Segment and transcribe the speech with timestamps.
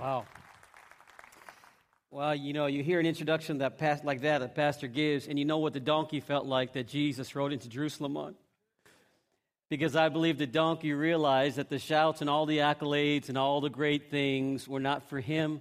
[0.00, 0.24] Wow.
[2.10, 5.38] Well, you know, you hear an introduction that past, like that that pastor gives, and
[5.38, 8.34] you know what the donkey felt like that Jesus rode into Jerusalem on.
[9.68, 13.60] Because I believe the donkey realized that the shouts and all the accolades and all
[13.60, 15.60] the great things were not for him,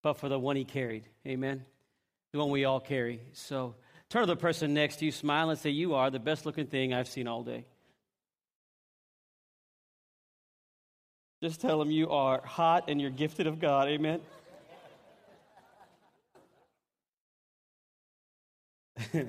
[0.00, 1.02] but for the one he carried.
[1.26, 1.64] Amen.
[2.32, 3.20] The one we all carry.
[3.32, 3.74] So
[4.08, 6.68] turn to the person next to you, smile, and say, You are the best looking
[6.68, 7.66] thing I've seen all day.
[11.42, 13.88] Just tell them you are hot and you're gifted of God.
[13.88, 14.20] Amen.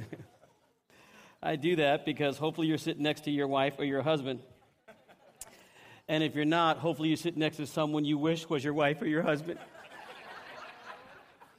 [1.41, 4.41] I do that because hopefully you're sitting next to your wife or your husband.
[6.07, 9.01] And if you're not, hopefully you sit next to someone you wish was your wife
[9.01, 9.57] or your husband.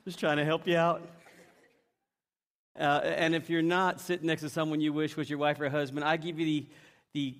[0.04, 1.02] Just trying to help you out.
[2.78, 5.68] Uh, and if you're not sitting next to someone you wish was your wife or
[5.68, 6.66] husband, I give you the,
[7.12, 7.34] the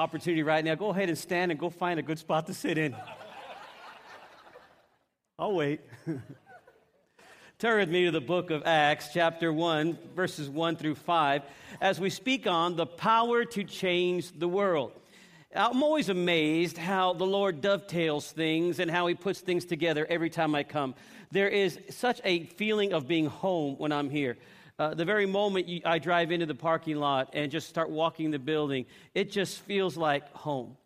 [0.00, 0.76] opportunity right now.
[0.76, 2.94] Go ahead and stand and go find a good spot to sit in.
[5.36, 5.80] I'll wait.
[7.58, 11.42] Turn with me to the book of Acts, chapter 1, verses 1 through 5,
[11.80, 14.92] as we speak on the power to change the world.
[15.52, 20.30] I'm always amazed how the Lord dovetails things and how He puts things together every
[20.30, 20.94] time I come.
[21.32, 24.36] There is such a feeling of being home when I'm here.
[24.78, 28.30] Uh, the very moment you, I drive into the parking lot and just start walking
[28.30, 30.76] the building, it just feels like home.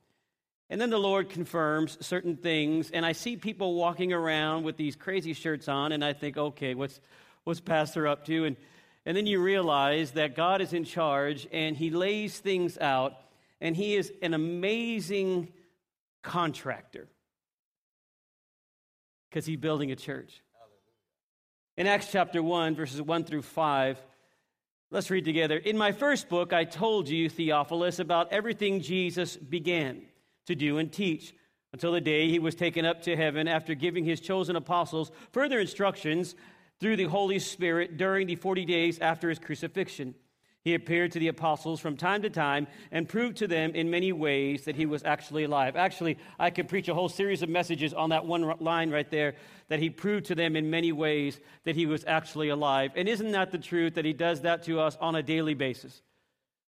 [0.70, 4.96] And then the Lord confirms certain things, and I see people walking around with these
[4.96, 6.98] crazy shirts on, and I think, okay, what's,
[7.44, 8.46] what's Pastor up to?
[8.46, 8.56] And,
[9.04, 13.12] and then you realize that God is in charge, and He lays things out,
[13.60, 15.52] and He is an amazing
[16.22, 17.06] contractor
[19.28, 20.40] because He's building a church.
[21.78, 23.98] In Acts chapter 1, verses 1 through 5,
[24.91, 25.56] let's read together.
[25.56, 30.03] In my first book, I told you, Theophilus, about everything Jesus began
[30.48, 31.33] to do and teach
[31.73, 35.59] until the day he was taken up to heaven after giving his chosen apostles further
[35.59, 36.34] instructions
[36.78, 40.15] through the Holy Spirit during the 40 days after his crucifixion.
[40.64, 44.12] He appeared to the apostles from time to time and proved to them in many
[44.12, 45.75] ways that he was actually alive.
[45.75, 49.34] Actually, I could preach a whole series of messages on that one line right there
[49.69, 52.92] that he proved to them in many ways that he was actually alive.
[52.94, 56.00] And isn't that the truth that he does that to us on a daily basis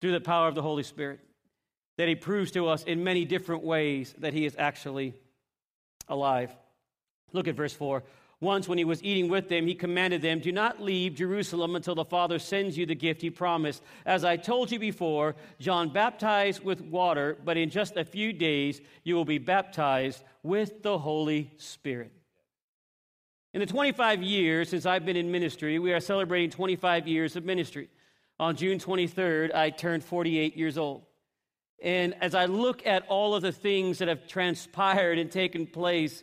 [0.00, 1.18] through the power of the Holy Spirit?
[1.96, 5.14] That he proves to us in many different ways that he is actually
[6.08, 6.54] alive.
[7.32, 8.04] Look at verse 4.
[8.42, 11.94] Once, when he was eating with them, he commanded them, Do not leave Jerusalem until
[11.94, 13.82] the Father sends you the gift he promised.
[14.06, 18.80] As I told you before, John baptized with water, but in just a few days
[19.04, 22.12] you will be baptized with the Holy Spirit.
[23.52, 27.44] In the 25 years since I've been in ministry, we are celebrating 25 years of
[27.44, 27.90] ministry.
[28.38, 31.02] On June 23rd, I turned 48 years old.
[31.82, 36.22] And as I look at all of the things that have transpired and taken place,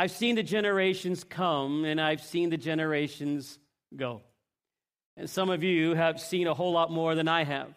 [0.00, 3.58] I've seen the generations come and I've seen the generations
[3.94, 4.22] go.
[5.18, 7.68] And some of you have seen a whole lot more than I have.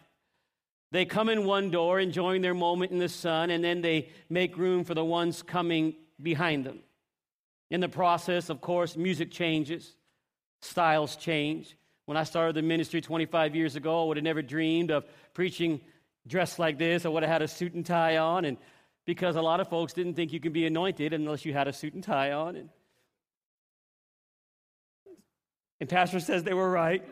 [0.90, 4.56] They come in one door, enjoying their moment in the sun, and then they make
[4.56, 6.78] room for the ones coming behind them.
[7.70, 9.94] In the process, of course, music changes,
[10.62, 11.76] styles change.
[12.06, 15.04] When I started the ministry 25 years ago, I would have never dreamed of
[15.34, 15.82] preaching
[16.26, 17.04] dressed like this.
[17.04, 18.46] I would have had a suit and tie on.
[18.46, 18.56] And
[19.04, 21.72] because a lot of folks didn't think you could be anointed unless you had a
[21.72, 22.56] suit and tie on.
[22.56, 22.68] And,
[25.80, 27.04] and Pastor says they were right.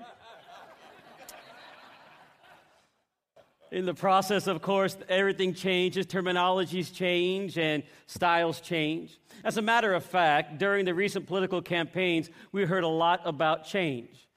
[3.70, 9.19] In the process, of course, everything changes, terminologies change, and styles change.
[9.44, 13.64] As a matter of fact, during the recent political campaigns, we heard a lot about
[13.64, 14.28] change.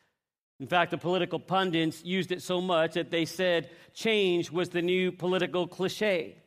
[0.61, 4.81] In fact, the political pundits used it so much that they said change was the
[4.81, 6.37] new political cliche.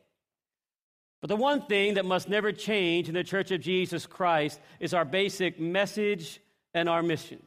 [1.21, 4.93] But the one thing that must never change in the Church of Jesus Christ is
[4.93, 6.39] our basic message
[6.73, 7.43] and our mission.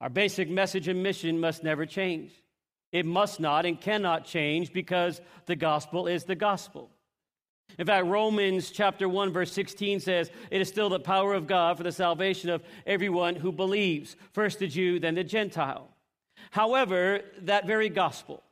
[0.00, 2.32] Our basic message and mission must never change.
[2.92, 6.90] It must not and cannot change because the gospel is the gospel.
[7.78, 11.78] In fact, Romans chapter 1 verse 16 says, "It is still the power of God
[11.78, 15.88] for the salvation of everyone who believes, first the Jew, then the Gentile."
[16.50, 18.42] However, that very gospel,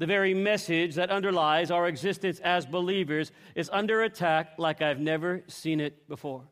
[0.00, 5.42] the very message that underlies our existence as believers is under attack like I've never
[5.46, 6.44] seen it before.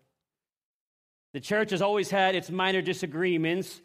[1.32, 3.80] The church has always had its minor disagreements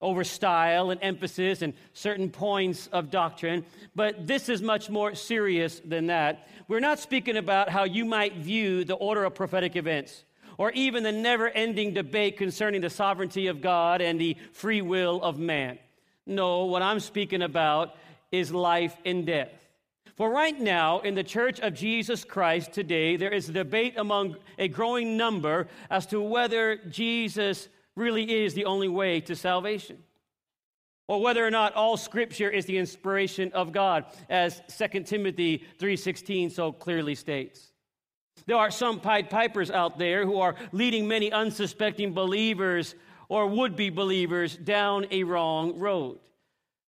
[0.00, 3.66] over style and emphasis and certain points of doctrine,
[3.96, 6.46] but this is much more serious than that.
[6.68, 10.22] We're not speaking about how you might view the order of prophetic events
[10.58, 15.20] or even the never ending debate concerning the sovereignty of God and the free will
[15.24, 15.80] of man.
[16.24, 17.96] No, what I'm speaking about
[18.32, 19.68] is life and death.
[20.16, 24.36] For right now, in the Church of Jesus Christ today, there is a debate among
[24.58, 29.98] a growing number as to whether Jesus really is the only way to salvation
[31.08, 36.50] or whether or not all scripture is the inspiration of God as 2 Timothy 3:16
[36.50, 37.72] so clearly states.
[38.46, 42.94] There are some Pied Pipers out there who are leading many unsuspecting believers
[43.28, 46.18] or would be believers down a wrong road.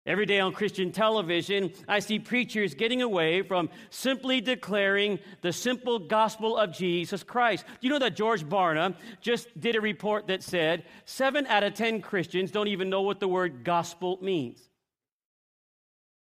[0.06, 5.98] Every day on Christian television, I see preachers getting away from simply declaring the simple
[5.98, 7.66] gospel of Jesus Christ.
[7.66, 11.74] Do you know that George Barna just did a report that said seven out of
[11.74, 14.58] ten Christians don't even know what the word gospel means?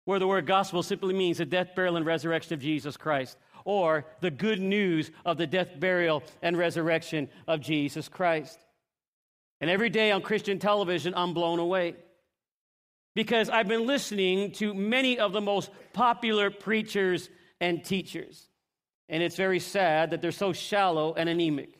[0.05, 4.05] Where the word gospel simply means the death, burial, and resurrection of Jesus Christ, or
[4.20, 8.58] the good news of the death, burial, and resurrection of Jesus Christ.
[9.62, 11.94] And every day on Christian television, I'm blown away
[13.14, 17.31] because I've been listening to many of the most popular preachers
[17.61, 18.49] and teachers.
[19.08, 21.78] And it's very sad that they're so shallow and anemic.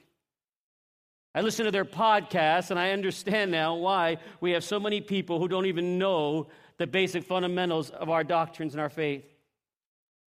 [1.34, 5.40] I listen to their podcasts and I understand now why we have so many people
[5.40, 6.48] who don't even know
[6.78, 9.25] the basic fundamentals of our doctrines and our faith.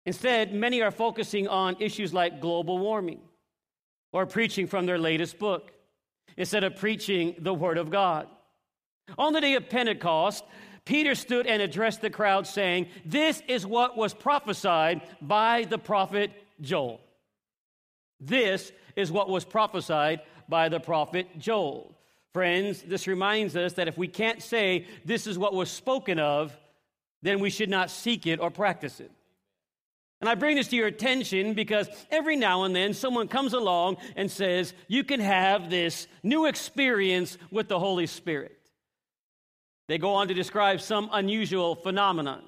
[0.05, 3.19] Instead, many are focusing on issues like global warming
[4.11, 5.71] or preaching from their latest book
[6.35, 8.27] instead of preaching the Word of God.
[9.17, 10.43] On the day of Pentecost,
[10.87, 16.31] Peter stood and addressed the crowd, saying, This is what was prophesied by the prophet
[16.61, 17.01] Joel.
[18.21, 21.93] This is what was prophesied by the prophet Joel.
[22.33, 26.57] Friends, this reminds us that if we can't say this is what was spoken of,
[27.21, 29.11] then we should not seek it or practice it.
[30.21, 33.97] And I bring this to your attention because every now and then someone comes along
[34.15, 38.56] and says, You can have this new experience with the Holy Spirit.
[39.87, 42.43] They go on to describe some unusual phenomenon,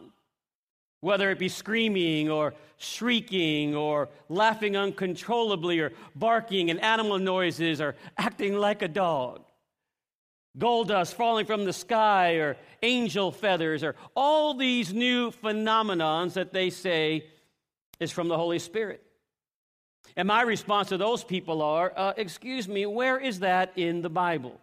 [1.02, 7.96] whether it be screaming or shrieking or laughing uncontrollably or barking and animal noises or
[8.18, 9.44] acting like a dog.
[10.58, 16.52] Gold dust falling from the sky or angel feathers or all these new phenomenons that
[16.52, 17.26] they say
[18.00, 19.04] is from the Holy Spirit.
[20.18, 24.10] And my response to those people are, uh, excuse me, where is that in the
[24.10, 24.60] Bible?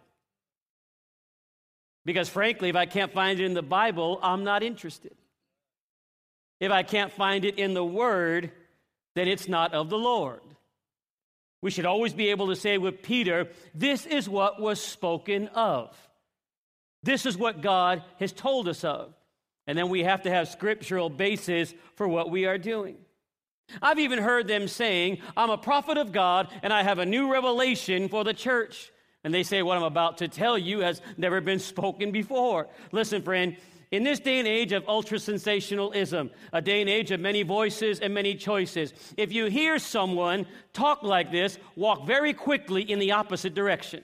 [2.07, 5.13] Because frankly, if I can't find it in the Bible, I'm not interested.
[6.61, 8.49] If I can't find it in the Word,
[9.15, 10.39] then it's not of the Lord.
[11.61, 15.93] We should always be able to say with Peter, this is what was spoken of.
[17.03, 19.13] This is what God has told us of.
[19.67, 22.95] And then we have to have scriptural basis for what we are doing.
[23.81, 27.29] I've even heard them saying, I'm a prophet of God and I have a new
[27.29, 28.93] revelation for the church.
[29.23, 32.67] And they say, What I'm about to tell you has never been spoken before.
[32.91, 33.57] Listen, friend,
[33.91, 38.01] in this day and age of ultra sensationalism, a day and age of many voices
[38.01, 43.13] and many choices, if you hear someone talk like this, walk very quickly in the
[43.13, 44.03] opposite direction.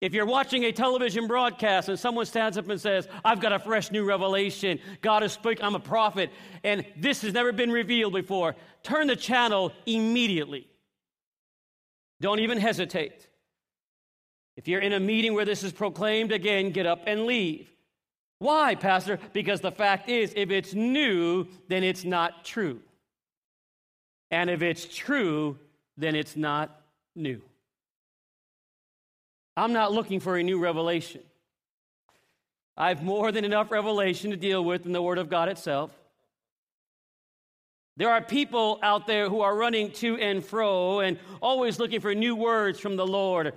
[0.00, 3.58] If you're watching a television broadcast and someone stands up and says, I've got a
[3.58, 6.30] fresh new revelation, God is speaking, I'm a prophet,
[6.62, 10.68] and this has never been revealed before, turn the channel immediately.
[12.20, 13.27] Don't even hesitate.
[14.58, 17.70] If you're in a meeting where this is proclaimed again, get up and leave.
[18.40, 19.20] Why, Pastor?
[19.32, 22.80] Because the fact is, if it's new, then it's not true.
[24.32, 25.56] And if it's true,
[25.96, 26.82] then it's not
[27.14, 27.40] new.
[29.56, 31.20] I'm not looking for a new revelation.
[32.76, 35.92] I have more than enough revelation to deal with in the Word of God itself.
[37.96, 42.12] There are people out there who are running to and fro and always looking for
[42.12, 43.54] new words from the Lord.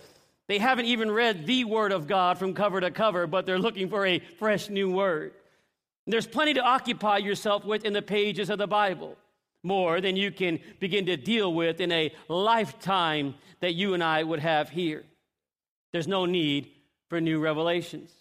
[0.51, 3.87] They haven't even read the Word of God from cover to cover, but they're looking
[3.87, 5.31] for a fresh new word.
[6.07, 9.15] There's plenty to occupy yourself with in the pages of the Bible,
[9.63, 14.23] more than you can begin to deal with in a lifetime that you and I
[14.23, 15.05] would have here.
[15.93, 16.67] There's no need
[17.07, 18.11] for new revelations.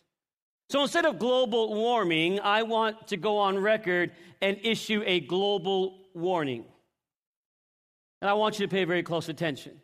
[0.68, 5.98] So instead of global warming, I want to go on record and issue a global
[6.14, 6.64] warning.
[8.22, 9.80] And I want you to pay very close attention.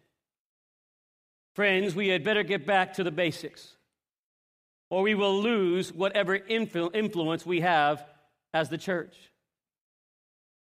[1.56, 3.76] Friends, we had better get back to the basics,
[4.90, 8.04] or we will lose whatever influ- influence we have
[8.52, 9.16] as the church.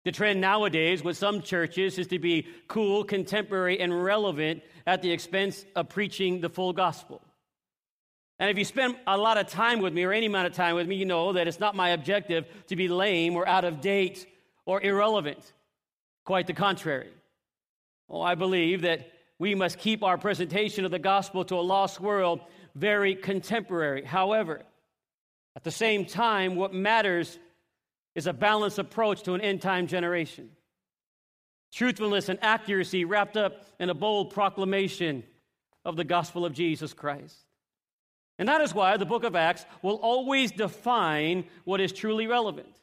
[0.04, 5.10] The trend nowadays with some churches is to be cool, contemporary, and relevant at the
[5.10, 7.22] expense of preaching the full gospel.
[8.38, 10.74] And if you spend a lot of time with me or any amount of time
[10.74, 13.80] with me, you know that it's not my objective to be lame or out of
[13.80, 14.26] date
[14.66, 15.54] or irrelevant.
[16.26, 17.14] Quite the contrary.
[18.10, 19.08] Oh, I believe that
[19.42, 22.38] we must keep our presentation of the gospel to a lost world
[22.76, 24.04] very contemporary.
[24.04, 24.62] However,
[25.56, 27.40] at the same time, what matters
[28.14, 30.50] is a balanced approach to an end time generation.
[31.72, 35.24] Truthfulness and accuracy wrapped up in a bold proclamation
[35.84, 37.34] of the gospel of Jesus Christ.
[38.38, 42.76] And that is why the book of Acts will always define what is truly relevant.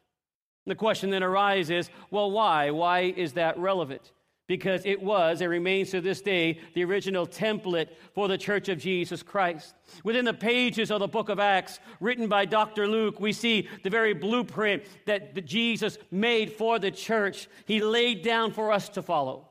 [0.66, 2.72] The question then arises well, why?
[2.72, 4.12] Why is that relevant?
[4.50, 8.80] Because it was and remains to this day the original template for the church of
[8.80, 9.76] Jesus Christ.
[10.04, 12.88] Within the pages of the book of Acts, written by Dr.
[12.88, 17.48] Luke, we see the very blueprint that Jesus made for the church.
[17.66, 19.48] He laid down for us to follow.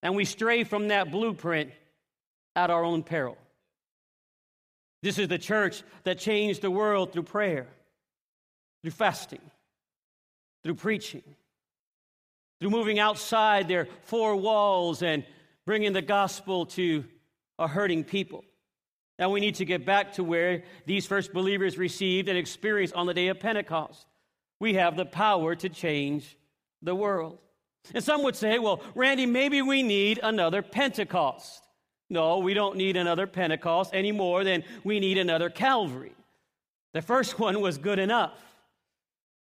[0.00, 1.72] And we stray from that blueprint
[2.54, 3.36] at our own peril.
[5.02, 7.66] This is the church that changed the world through prayer,
[8.82, 9.42] through fasting,
[10.62, 11.24] through preaching,
[12.60, 15.24] through moving outside their four walls and
[15.66, 17.04] bringing the gospel to
[17.58, 18.44] a hurting people.
[19.18, 23.06] Now we need to get back to where these first believers received and experienced on
[23.06, 24.06] the day of Pentecost.
[24.60, 26.36] We have the power to change
[26.82, 27.38] the world.
[27.94, 31.62] And some would say, well, Randy, maybe we need another Pentecost.
[32.10, 36.12] No, we don't need another Pentecost any more than we need another Calvary.
[36.92, 38.49] The first one was good enough.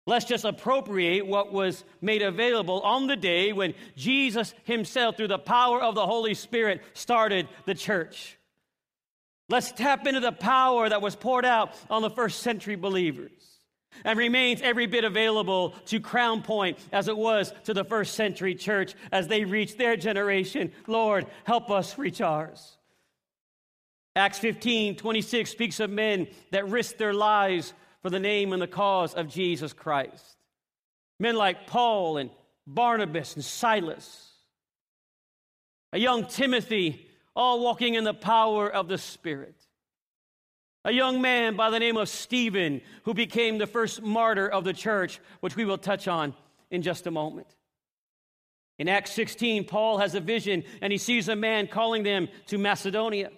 [0.06, 5.38] Let's just appropriate what was made available on the day when Jesus himself, through the
[5.38, 8.38] power of the Holy Spirit, started the church.
[9.48, 13.30] Let's tap into the power that was poured out on the first century believers
[14.04, 18.54] and remains every bit available to Crown Point as it was to the first century
[18.54, 20.72] church as they reached their generation.
[20.86, 22.76] Lord, help us reach ours.
[24.14, 27.74] Acts 15 26 speaks of men that risked their lives
[28.06, 30.36] for the name and the cause of Jesus Christ.
[31.18, 32.30] Men like Paul and
[32.64, 34.30] Barnabas and Silas,
[35.92, 39.56] a young Timothy, all walking in the power of the Spirit
[40.84, 44.72] a young man by the name of Stephen, who became the first martyr of the
[44.72, 46.32] church, which we will touch on
[46.70, 47.48] in just a moment.
[48.78, 52.56] In Acts 16, Paul has a vision and he sees a man calling them to
[52.56, 53.32] Macedonia.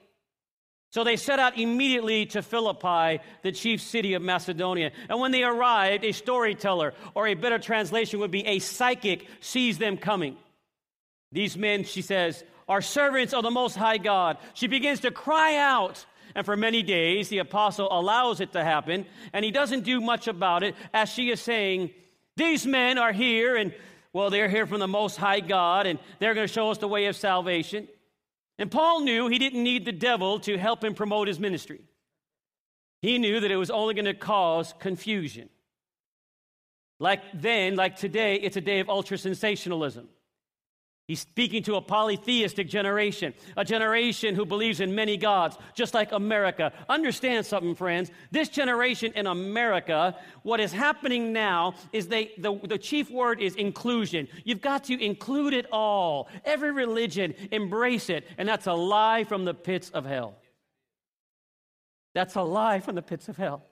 [0.91, 4.93] So they set out immediately to Philippi, the chief city of Macedonia.
[5.09, 9.77] And when they arrived, a storyteller, or a better translation would be a psychic, sees
[9.77, 10.37] them coming.
[11.31, 14.39] These men, she says, are servants of the Most High God.
[14.55, 19.07] She begins to cry out and for many days, the apostle allows it to happen,
[19.33, 21.91] and he doesn't do much about it as she is saying,
[22.37, 23.75] These men are here, and
[24.13, 26.89] well, they're here from the Most High God, and they're going to show us the
[26.89, 27.89] way of salvation.
[28.59, 31.83] And Paul knew he didn't need the devil to help him promote his ministry.
[33.01, 35.49] He knew that it was only going to cause confusion.
[36.99, 40.09] Like then, like today, it's a day of ultra sensationalism.
[41.09, 46.13] He's speaking to a polytheistic generation, a generation who believes in many gods, just like
[46.13, 46.71] America.
[46.87, 48.11] Understand something, friends.
[48.31, 53.55] This generation in America, what is happening now is they, the, the chief word is
[53.55, 54.29] inclusion.
[54.45, 56.29] You've got to include it all.
[56.45, 58.27] Every religion, embrace it.
[58.37, 60.37] And that's a lie from the pits of hell.
[62.15, 63.63] That's a lie from the pits of hell.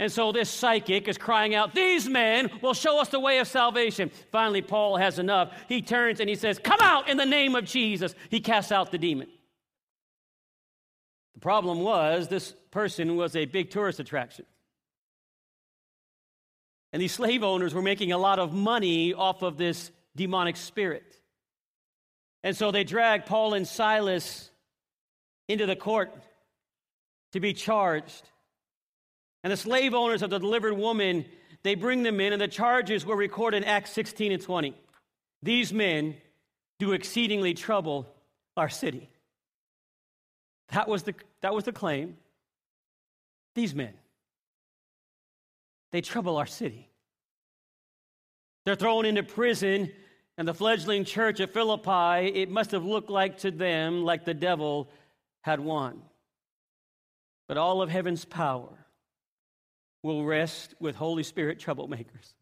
[0.00, 3.46] And so this psychic is crying out, These men will show us the way of
[3.46, 4.10] salvation.
[4.32, 5.52] Finally, Paul has enough.
[5.68, 8.14] He turns and he says, Come out in the name of Jesus.
[8.30, 9.28] He casts out the demon.
[11.34, 14.46] The problem was, this person was a big tourist attraction.
[16.94, 21.14] And these slave owners were making a lot of money off of this demonic spirit.
[22.42, 24.50] And so they dragged Paul and Silas
[25.46, 26.10] into the court
[27.32, 28.22] to be charged.
[29.42, 31.24] And the slave owners of the delivered woman,
[31.62, 34.74] they bring them in, and the charges were recorded in Acts 16 and 20.
[35.42, 36.16] These men
[36.78, 38.06] do exceedingly trouble
[38.56, 39.08] our city.
[40.70, 42.16] That was the, that was the claim.
[43.54, 43.94] These men,
[45.90, 46.88] they trouble our city.
[48.64, 49.90] They're thrown into prison,
[50.36, 54.34] and the fledgling church of Philippi, it must have looked like to them like the
[54.34, 54.88] devil
[55.40, 56.02] had won.
[57.48, 58.79] But all of heaven's power
[60.02, 62.34] will rest with Holy Spirit troublemakers.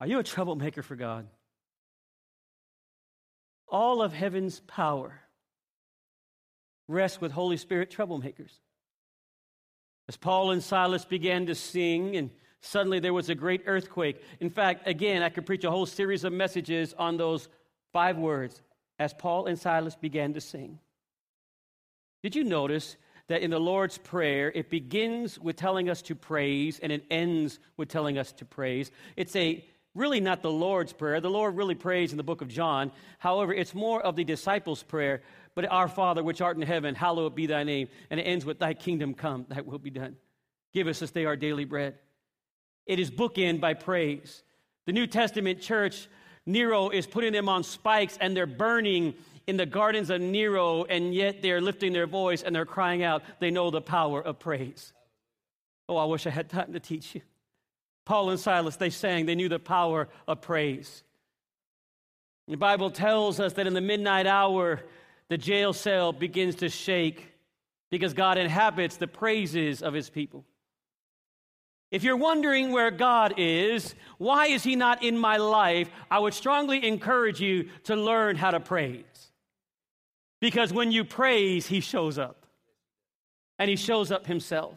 [0.00, 1.26] Are you a troublemaker for God?
[3.68, 5.20] All of heaven's power
[6.88, 8.50] rests with Holy Spirit troublemakers.
[10.08, 14.22] As Paul and Silas began to sing, and suddenly there was a great earthquake.
[14.40, 17.48] In fact, again, I could preach a whole series of messages on those
[17.92, 18.60] five words
[18.98, 20.78] as Paul and Silas began to sing.
[22.22, 22.96] Did you notice
[23.32, 27.58] that in the Lord's Prayer, it begins with telling us to praise and it ends
[27.78, 28.90] with telling us to praise.
[29.16, 31.18] It's a really not the Lord's Prayer.
[31.18, 32.92] The Lord really prays in the book of John.
[33.18, 35.22] However, it's more of the disciples' prayer.
[35.54, 37.88] But our Father, which art in heaven, hallowed be thy name.
[38.10, 40.16] And it ends with thy kingdom come, thy will be done.
[40.74, 41.94] Give us this day our daily bread.
[42.84, 44.42] It is bookend by praise.
[44.84, 46.06] The New Testament church,
[46.44, 49.14] Nero is putting them on spikes and they're burning
[49.46, 53.22] in the gardens of Nero, and yet they're lifting their voice and they're crying out.
[53.40, 54.92] They know the power of praise.
[55.88, 57.22] Oh, I wish I had time to teach you.
[58.04, 61.04] Paul and Silas, they sang, they knew the power of praise.
[62.48, 64.80] The Bible tells us that in the midnight hour,
[65.28, 67.28] the jail cell begins to shake
[67.90, 70.44] because God inhabits the praises of his people.
[71.90, 75.90] If you're wondering where God is, why is he not in my life?
[76.10, 79.04] I would strongly encourage you to learn how to praise.
[80.42, 82.44] Because when you praise, he shows up.
[83.60, 84.76] And he shows up himself.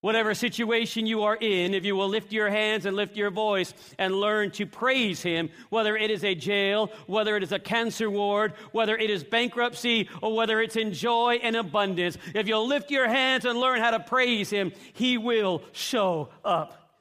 [0.00, 3.74] Whatever situation you are in, if you will lift your hands and lift your voice
[3.98, 8.08] and learn to praise Him, whether it is a jail, whether it is a cancer
[8.08, 12.92] ward, whether it is bankruptcy, or whether it's in joy and abundance, if you'll lift
[12.92, 16.92] your hands and learn how to praise Him, He will show up.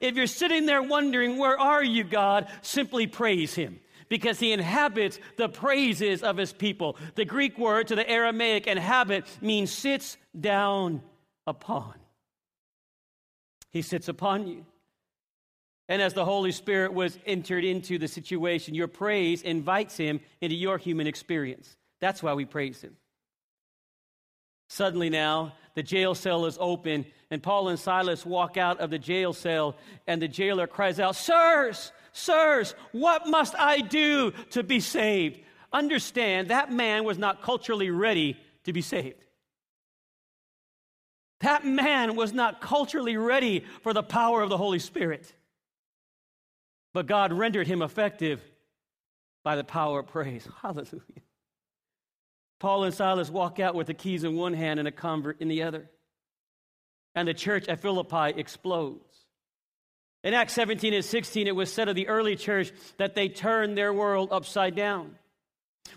[0.00, 2.48] If you're sitting there wondering, Where are you, God?
[2.62, 6.96] simply praise Him because he inhabits the praises of his people.
[7.14, 11.02] The Greek word to the Aramaic inhabit means sits down
[11.46, 11.94] upon.
[13.72, 14.64] He sits upon you.
[15.88, 20.56] And as the Holy Spirit was entered into the situation, your praise invites him into
[20.56, 21.76] your human experience.
[22.00, 22.96] That's why we praise him.
[24.68, 28.98] Suddenly, now, the jail cell is open, and Paul and Silas walk out of the
[28.98, 29.76] jail cell,
[30.06, 35.40] and the jailer cries out, Sirs, sirs, what must I do to be saved?
[35.72, 39.26] Understand, that man was not culturally ready to be saved.
[41.40, 45.34] That man was not culturally ready for the power of the Holy Spirit.
[46.92, 48.40] But God rendered him effective
[49.42, 50.48] by the power of praise.
[50.62, 51.02] Hallelujah.
[52.60, 55.48] Paul and Silas walk out with the keys in one hand and a convert in
[55.48, 55.90] the other.
[57.14, 59.24] And the church at Philippi explodes.
[60.24, 63.76] In Acts 17 and 16, it was said of the early church that they turned
[63.76, 65.16] their world upside down.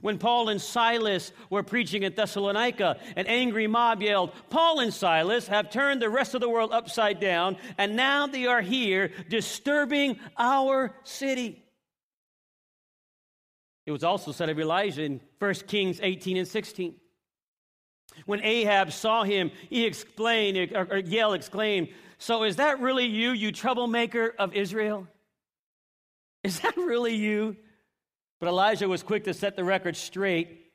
[0.01, 5.47] When Paul and Silas were preaching at Thessalonica, an angry mob yelled, Paul and Silas
[5.47, 10.19] have turned the rest of the world upside down, and now they are here disturbing
[10.37, 11.63] our city.
[13.85, 16.95] It was also said of Elijah in 1 Kings 18 and 16.
[18.25, 23.31] When Ahab saw him, he explained, or, or yelled, exclaimed, So is that really you,
[23.31, 25.07] you troublemaker of Israel?
[26.43, 27.57] Is that really you?
[28.39, 30.71] But Elijah was quick to set the record straight.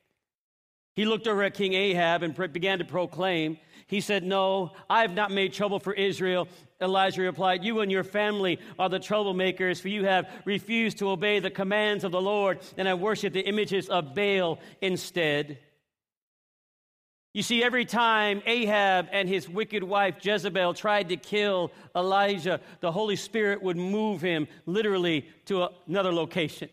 [0.95, 3.57] He looked over at King Ahab and began to proclaim.
[3.87, 6.47] He said, No, I have not made trouble for Israel.
[6.81, 11.39] Elijah replied, You and your family are the troublemakers, for you have refused to obey
[11.39, 15.57] the commands of the Lord and have worshiped the images of Baal instead.
[17.33, 22.91] You see, every time Ahab and his wicked wife Jezebel tried to kill Elijah, the
[22.91, 26.69] Holy Spirit would move him literally to another location.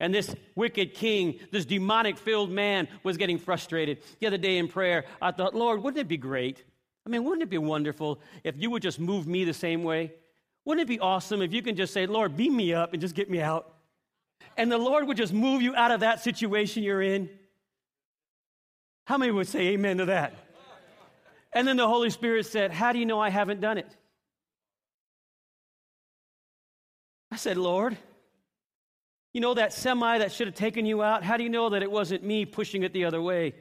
[0.00, 3.98] And this wicked king, this demonic filled man, was getting frustrated.
[4.20, 6.64] The other day in prayer, I thought, Lord, wouldn't it be great?
[7.06, 10.14] I mean, wouldn't it be wonderful if you would just move me the same way?
[10.64, 13.14] Wouldn't it be awesome if you can just say, Lord, beam me up and just
[13.14, 13.74] get me out?
[14.56, 17.28] And the Lord would just move you out of that situation you're in.
[19.04, 20.34] How many would say amen to that?
[21.52, 23.88] And then the Holy Spirit said, How do you know I haven't done it?
[27.30, 27.96] I said, Lord,
[29.32, 31.24] you know that semi that should have taken you out?
[31.24, 33.54] How do you know that it wasn't me pushing it the other way?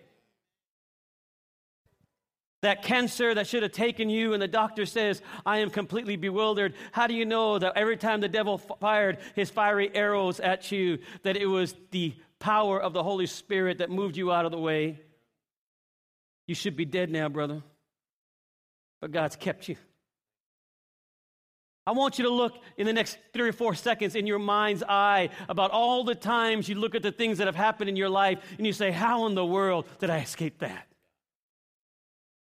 [2.61, 6.75] That cancer that should have taken you, and the doctor says, I am completely bewildered.
[6.93, 10.99] How do you know that every time the devil fired his fiery arrows at you,
[11.23, 14.59] that it was the power of the Holy Spirit that moved you out of the
[14.59, 14.99] way?
[16.47, 17.63] You should be dead now, brother.
[19.01, 19.75] But God's kept you.
[21.85, 24.83] I want you to look in the next three or four seconds in your mind's
[24.83, 28.09] eye about all the times you look at the things that have happened in your
[28.09, 30.87] life and you say, How in the world did I escape that?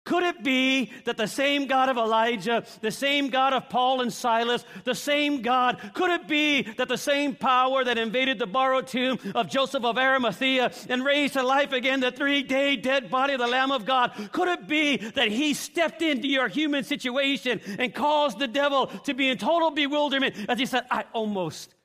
[0.04, 4.12] Could it be that the same God of Elijah, the same God of Paul and
[4.12, 8.88] Silas, the same God, could it be that the same power that invaded the borrowed
[8.88, 13.34] tomb of Joseph of Arimathea and raised to life again the three day dead body
[13.34, 17.60] of the Lamb of God, could it be that he stepped into your human situation
[17.78, 21.76] and caused the devil to be in total bewilderment as he said, I almost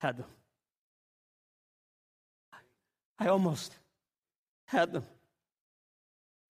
[0.00, 0.26] had them.
[3.18, 3.74] I almost
[4.66, 5.04] had them.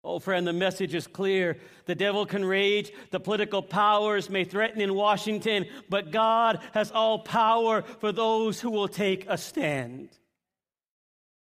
[0.04, 1.58] Oh, friend, the message is clear.
[1.86, 7.20] The devil can rage, the political powers may threaten in Washington, but God has all
[7.20, 10.10] power for those who will take a stand.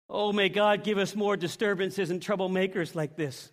[0.08, 3.52] Oh, may God give us more disturbances and troublemakers like this.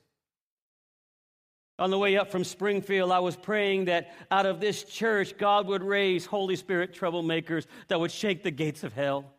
[1.80, 5.68] On the way up from Springfield, I was praying that out of this church, God
[5.68, 9.37] would raise Holy Spirit troublemakers that would shake the gates of hell.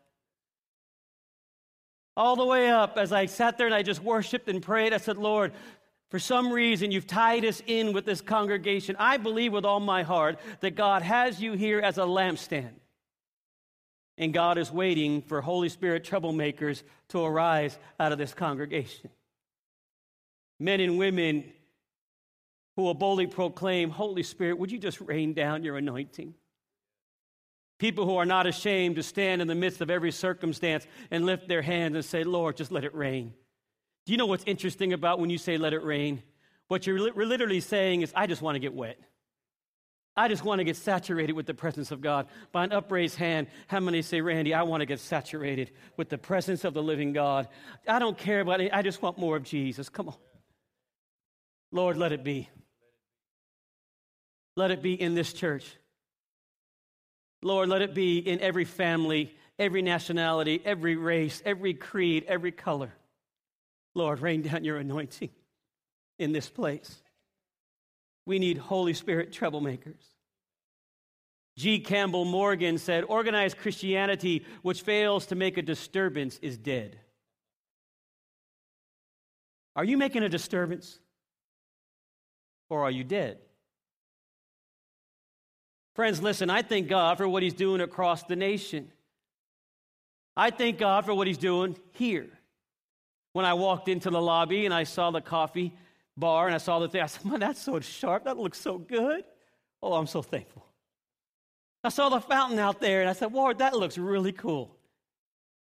[2.19, 4.97] All the way up, as I sat there and I just worshiped and prayed, I
[4.97, 5.53] said, Lord,
[6.11, 8.97] for some reason, you've tied us in with this congregation.
[8.99, 12.73] I believe with all my heart that God has you here as a lampstand.
[14.17, 19.11] And God is waiting for Holy Spirit troublemakers to arise out of this congregation.
[20.59, 21.45] Men and women
[22.75, 26.35] who will boldly proclaim, Holy Spirit, would you just rain down your anointing?
[27.79, 31.47] People who are not ashamed to stand in the midst of every circumstance and lift
[31.47, 33.35] their hands and say, Lord, just let it rain.
[34.05, 36.23] Do you know what's interesting about when you say let it rain?
[36.67, 38.99] What you're literally saying is, I just want to get wet.
[40.17, 42.27] I just want to get saturated with the presence of God.
[42.51, 46.19] By an upraised hand, how many say, Randy, I want to get saturated with the
[46.19, 47.47] presence of the living God?
[47.87, 48.73] I don't care about it.
[48.75, 49.89] I just want more of Jesus.
[49.89, 50.17] Come on.
[51.71, 52.49] Lord, let it be.
[54.57, 55.77] Let it be in this church.
[57.43, 62.93] Lord, let it be in every family, every nationality, every race, every creed, every color.
[63.95, 65.31] Lord, rain down your anointing
[66.19, 67.03] in this place.
[68.27, 70.03] We need Holy Spirit troublemakers.
[71.57, 71.81] G.
[71.81, 76.99] Campbell Morgan said organized Christianity, which fails to make a disturbance, is dead.
[79.75, 81.01] Are you making a disturbance?
[82.71, 83.39] Or are you dead?
[85.99, 88.93] Friends, listen, I thank God for what He's doing across the nation.
[90.37, 92.29] I thank God for what He's doing here.
[93.33, 95.75] When I walked into the lobby and I saw the coffee
[96.17, 98.27] bar and I saw the thing, I said, Man, that's so sharp.
[98.27, 99.25] That looks so good.
[99.83, 100.65] Oh, I'm so thankful.
[101.83, 104.77] I saw the fountain out there and I said, Lord, that looks really cool.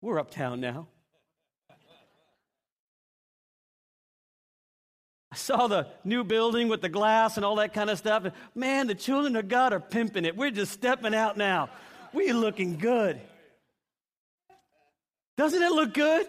[0.02, 0.90] We're uptown now.
[5.38, 8.26] Saw the new building with the glass and all that kind of stuff.
[8.56, 10.36] Man, the children of God are pimping it.
[10.36, 11.70] We're just stepping out now.
[12.14, 13.20] We're looking good.
[15.38, 16.28] Doesn't it look good?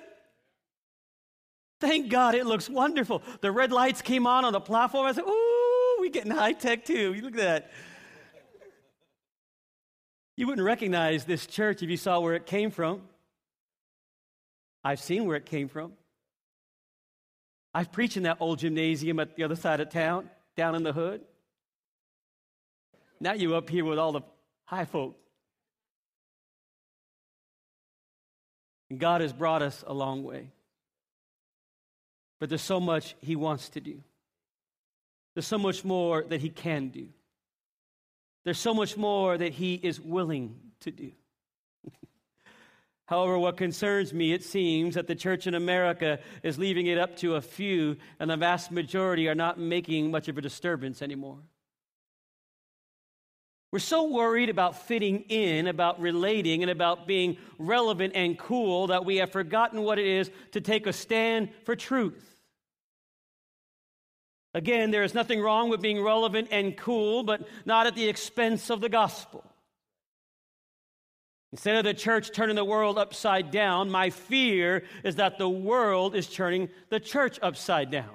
[1.81, 3.23] Thank God it looks wonderful.
[3.41, 5.07] The red lights came on on the platform.
[5.07, 7.15] I said, Ooh, we getting high tech too.
[7.15, 7.71] You look at that.
[10.37, 13.03] You wouldn't recognize this church if you saw where it came from.
[14.85, 15.93] I've seen where it came from.
[17.75, 20.93] I've preached in that old gymnasium at the other side of town, down in the
[20.93, 21.21] hood.
[23.21, 24.23] Now you're up here with all the
[24.65, 25.17] high folk.
[28.91, 30.51] And God has brought us a long way.
[32.41, 34.01] But there's so much He wants to do.
[35.35, 37.09] There's so much more that He can do.
[38.45, 41.13] There's so much more that He is willing to do.
[43.09, 47.17] However, what concerns me, it seems that the church in America is leaving it up
[47.17, 51.39] to a few, and the vast majority are not making much of a disturbance anymore.
[53.73, 59.07] We're so worried about fitting in, about relating, and about being relevant and cool that
[59.07, 62.37] we have forgotten what it is to take a stand for truth.
[64.53, 68.69] Again, there is nothing wrong with being relevant and cool, but not at the expense
[68.69, 69.51] of the gospel.
[71.53, 76.15] Instead of the church turning the world upside down, my fear is that the world
[76.15, 78.15] is turning the church upside down.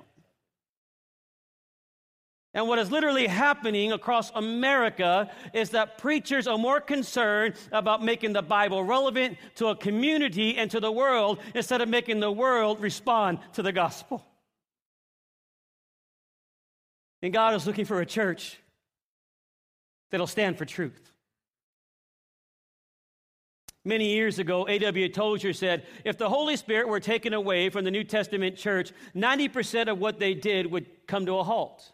[2.55, 8.33] And what is literally happening across America is that preachers are more concerned about making
[8.33, 12.79] the Bible relevant to a community and to the world instead of making the world
[12.79, 14.23] respond to the gospel.
[17.23, 18.59] And God is looking for a church
[20.11, 21.12] that'll stand for truth.
[23.85, 25.09] Many years ago, A.W.
[25.09, 29.91] Tozer said if the Holy Spirit were taken away from the New Testament church, 90%
[29.91, 31.91] of what they did would come to a halt.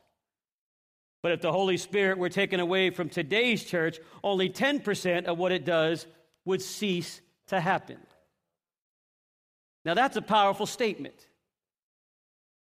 [1.23, 5.52] But if the Holy Spirit were taken away from today's church, only 10% of what
[5.52, 6.06] it does
[6.45, 7.97] would cease to happen.
[9.84, 11.28] Now, that's a powerful statement.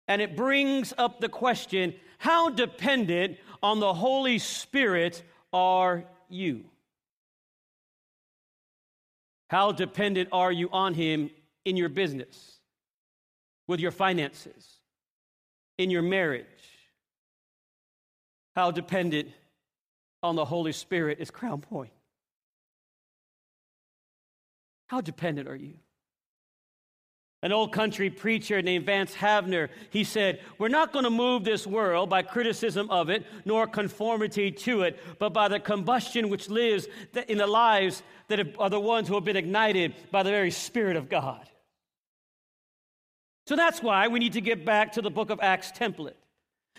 [0.09, 6.65] And it brings up the question how dependent on the Holy Spirit are you?
[9.49, 11.31] How dependent are you on Him
[11.65, 12.59] in your business,
[13.67, 14.79] with your finances,
[15.79, 16.47] in your marriage?
[18.55, 19.29] How dependent
[20.23, 21.93] on the Holy Spirit is Crown Point?
[24.89, 25.75] How dependent are you?
[27.41, 31.67] An old country preacher named Vance Havner, he said, We're not going to move this
[31.67, 36.89] world by criticism of it, nor conformity to it, but by the combustion which lives
[37.29, 40.97] in the lives that are the ones who have been ignited by the very Spirit
[40.97, 41.49] of God.
[43.47, 46.15] So that's why we need to get back to the book of Acts template.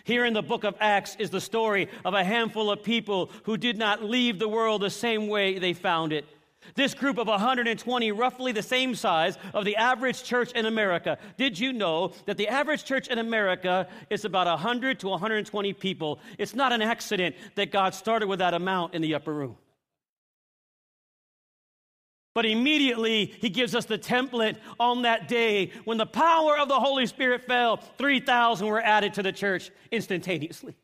[0.03, 3.57] Here in the book of Acts is the story of a handful of people who
[3.57, 6.25] did not leave the world the same way they found it.
[6.75, 11.17] This group of 120, roughly the same size of the average church in America.
[11.37, 16.19] Did you know that the average church in America is about 100 to 120 people?
[16.37, 19.57] It's not an accident that God started with that amount in the upper room.
[22.35, 26.79] But immediately he gives us the template on that day when the power of the
[26.79, 30.75] Holy Spirit fell, 3,000 were added to the church instantaneously.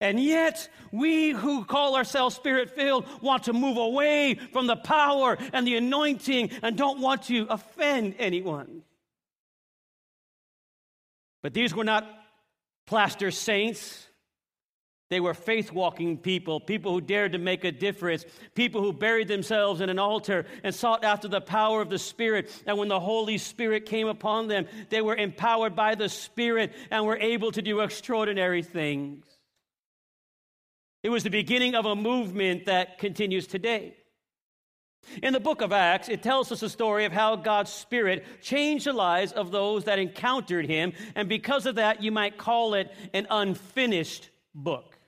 [0.00, 5.36] And yet, we who call ourselves spirit filled want to move away from the power
[5.52, 8.82] and the anointing and don't want to offend anyone.
[11.42, 12.08] But these were not
[12.86, 14.06] plaster saints.
[15.10, 19.28] They were faith walking people, people who dared to make a difference, people who buried
[19.28, 22.50] themselves in an altar and sought after the power of the Spirit.
[22.64, 27.04] And when the Holy Spirit came upon them, they were empowered by the Spirit and
[27.04, 29.24] were able to do extraordinary things.
[31.02, 33.96] It was the beginning of a movement that continues today.
[35.22, 38.86] In the book of Acts, it tells us a story of how God's Spirit changed
[38.86, 42.92] the lives of those that encountered Him, and because of that, you might call it
[43.14, 44.99] an unfinished book.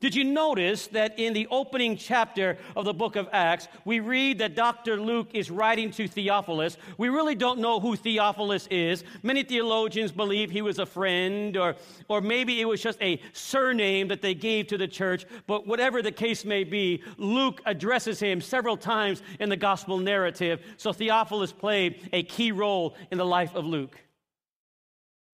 [0.00, 4.38] Did you notice that in the opening chapter of the book of Acts, we read
[4.38, 4.96] that Dr.
[4.96, 6.76] Luke is writing to Theophilus?
[6.98, 9.02] We really don't know who Theophilus is.
[9.24, 11.74] Many theologians believe he was a friend, or,
[12.06, 15.26] or maybe it was just a surname that they gave to the church.
[15.48, 20.64] But whatever the case may be, Luke addresses him several times in the gospel narrative.
[20.76, 23.98] So Theophilus played a key role in the life of Luke.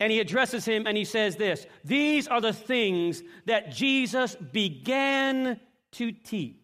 [0.04, 5.58] And he addresses him and he says this These are the things that Jesus began
[5.92, 6.58] to teach.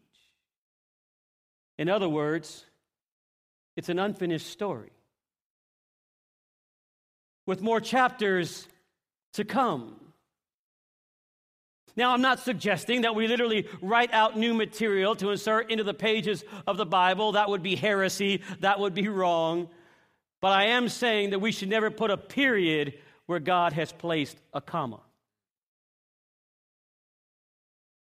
[1.78, 2.66] In other words,
[3.78, 4.92] it's an unfinished story
[7.46, 8.68] with more chapters
[9.32, 9.96] to come.
[11.96, 15.94] Now, I'm not suggesting that we literally write out new material to insert into the
[15.94, 17.32] pages of the Bible.
[17.32, 19.70] That would be heresy, that would be wrong.
[20.42, 22.98] But I am saying that we should never put a period
[23.30, 24.98] where God has placed a comma.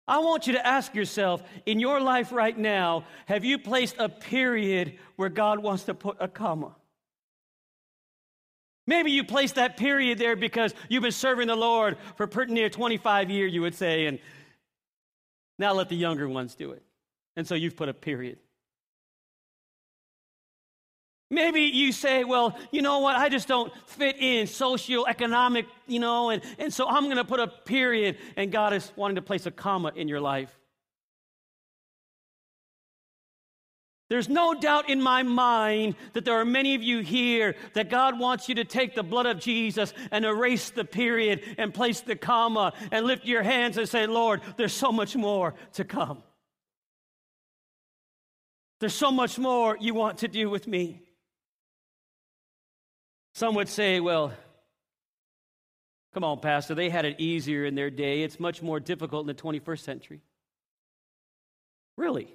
[0.06, 4.10] I want you to ask yourself in your life right now, have you placed a
[4.10, 6.76] period where God wants to put a comma?
[8.86, 12.70] Maybe you placed that period there because you've been serving the Lord for pretty near
[12.70, 14.20] 25 years, you would say, and
[15.58, 16.84] now let the younger ones do it.
[17.38, 18.40] And so you've put a period.
[21.34, 26.30] Maybe you say, well, you know what, I just don't fit in socioeconomic, you know,
[26.30, 29.48] and, and so I'm going to put a period, and God is wanting to place
[29.48, 30.56] a comma in your life.
[34.10, 38.20] There's no doubt in my mind that there are many of you here that God
[38.20, 42.16] wants you to take the blood of Jesus and erase the period and place the
[42.16, 46.22] comma and lift your hands and say, Lord, there's so much more to come.
[48.82, 51.03] There's so much more you want to do with me.
[53.34, 54.32] Some would say, well,
[56.14, 58.22] come on, Pastor, they had it easier in their day.
[58.22, 60.22] It's much more difficult in the 21st century.
[61.98, 62.28] Really?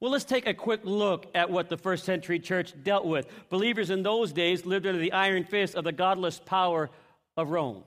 [0.00, 3.26] Well, let's take a quick look at what the first century church dealt with.
[3.48, 6.90] Believers in those days lived under the iron fist of the godless power
[7.36, 7.84] of Rome.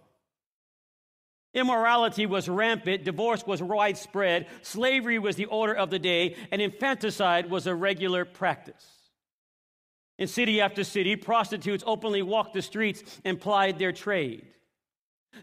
[1.53, 7.49] Immorality was rampant, divorce was widespread, slavery was the order of the day, and infanticide
[7.49, 8.96] was a regular practice.
[10.17, 14.45] In city after city, prostitutes openly walked the streets and plied their trade.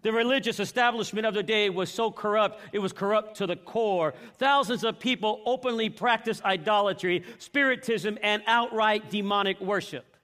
[0.02, 4.14] The religious establishment of the day was so corrupt, it was corrupt to the core.
[4.38, 10.16] Thousands of people openly practiced idolatry, spiritism, and outright demonic worship.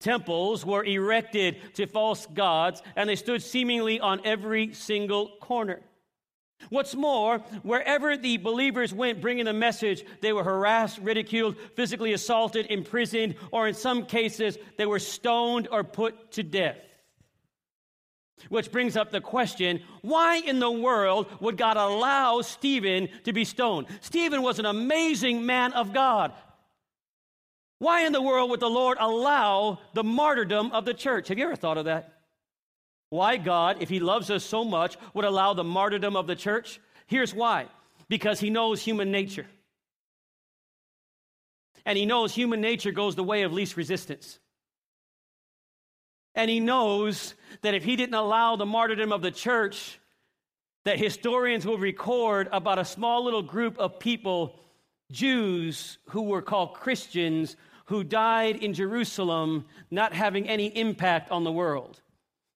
[0.00, 5.80] Temples were erected to false gods, and they stood seemingly on every single corner.
[6.70, 12.66] What's more, wherever the believers went bringing the message, they were harassed, ridiculed, physically assaulted,
[12.68, 16.78] imprisoned, or in some cases, they were stoned or put to death.
[18.48, 23.44] Which brings up the question why in the world would God allow Stephen to be
[23.44, 23.86] stoned?
[24.00, 26.32] Stephen was an amazing man of God.
[27.78, 31.28] Why in the world would the Lord allow the martyrdom of the church?
[31.28, 32.17] Have you ever thought of that?
[33.10, 36.80] Why God, if He loves us so much, would allow the martyrdom of the church?
[37.06, 37.66] Here's why
[38.08, 39.46] because He knows human nature.
[41.84, 44.38] And He knows human nature goes the way of least resistance.
[46.34, 49.98] And He knows that if He didn't allow the martyrdom of the church,
[50.84, 54.58] that historians will record about a small little group of people,
[55.10, 61.52] Jews who were called Christians, who died in Jerusalem, not having any impact on the
[61.52, 62.00] world.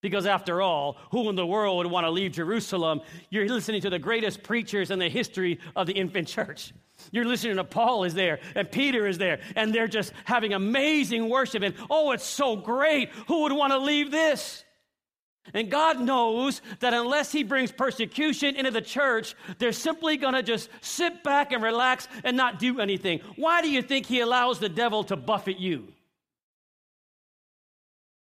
[0.02, 3.00] Because after all, who in the world would want to leave Jerusalem?
[3.30, 6.74] You're listening to the greatest preachers in the history of the infant church.
[7.12, 11.28] You're listening to Paul is there and Peter is there, and they're just having amazing
[11.28, 11.62] worship.
[11.62, 13.10] And oh, it's so great.
[13.28, 14.64] Who would want to leave this?
[15.54, 20.42] And God knows that unless He brings persecution into the church, they're simply going to
[20.42, 23.20] just sit back and relax and not do anything.
[23.36, 25.88] Why do you think He allows the devil to buffet you?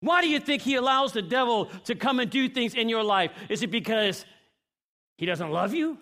[0.01, 3.03] Why do you think He allows the devil to come and do things in your
[3.03, 3.31] life?
[3.49, 4.25] Is it because
[5.17, 5.97] He doesn't love you?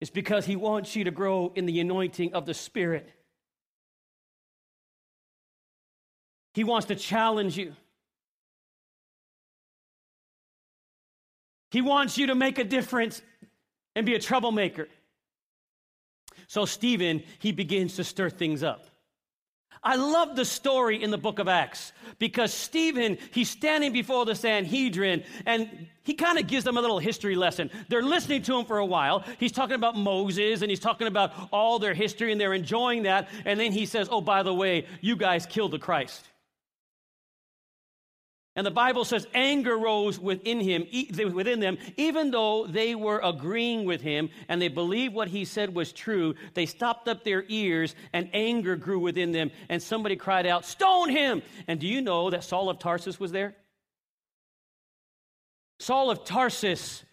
[0.00, 3.08] It's because He wants you to grow in the anointing of the Spirit.
[6.54, 7.74] He wants to challenge you.
[11.70, 13.20] He wants you to make a difference
[13.94, 14.88] and be a troublemaker.
[16.46, 18.86] So, Stephen, he begins to stir things up.
[19.82, 24.34] I love the story in the book of Acts because Stephen, he's standing before the
[24.34, 27.70] Sanhedrin and he kind of gives them a little history lesson.
[27.88, 29.24] They're listening to him for a while.
[29.38, 33.28] He's talking about Moses and he's talking about all their history and they're enjoying that.
[33.44, 36.24] And then he says, Oh, by the way, you guys killed the Christ.
[38.56, 40.86] And the Bible says anger rose within him,
[41.34, 45.74] within them, even though they were agreeing with him and they believed what he said
[45.74, 46.34] was true.
[46.54, 49.50] They stopped up their ears and anger grew within them.
[49.68, 53.30] And somebody cried out, "Stone him!" And do you know that Saul of Tarsus was
[53.30, 53.54] there?
[55.78, 57.04] Saul of Tarsus,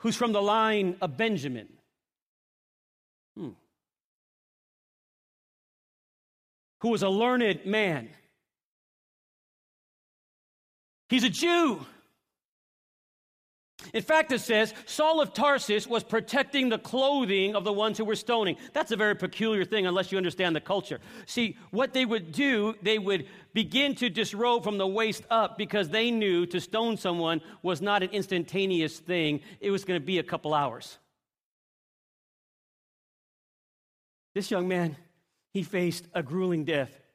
[0.00, 1.68] who's from the line of Benjamin.
[3.34, 3.52] Hmm.
[6.82, 8.10] Who was a learned man
[11.08, 11.86] He's a Jew.
[13.92, 18.04] In fact, it says Saul of Tarsus was protecting the clothing of the ones who
[18.04, 18.56] were stoning.
[18.72, 20.98] That's a very peculiar thing unless you understand the culture.
[21.26, 25.88] See, what they would do, they would begin to disrobe from the waist up because
[25.88, 30.18] they knew to stone someone was not an instantaneous thing, it was going to be
[30.18, 30.98] a couple hours.
[34.34, 34.96] This young man,
[35.52, 37.05] he faced a grueling death.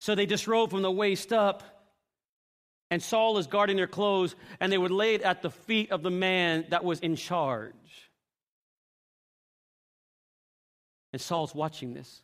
[0.00, 1.62] So they disrobe from the waist up,
[2.90, 6.02] and Saul is guarding their clothes, and they would lay it at the feet of
[6.02, 7.74] the man that was in charge.
[11.12, 12.22] And Saul's watching this.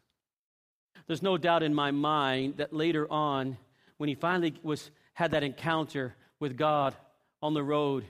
[1.07, 3.59] There's no doubt in my mind that later on,
[3.99, 6.95] when he finally was, had that encounter with God
[7.43, 8.05] on the road,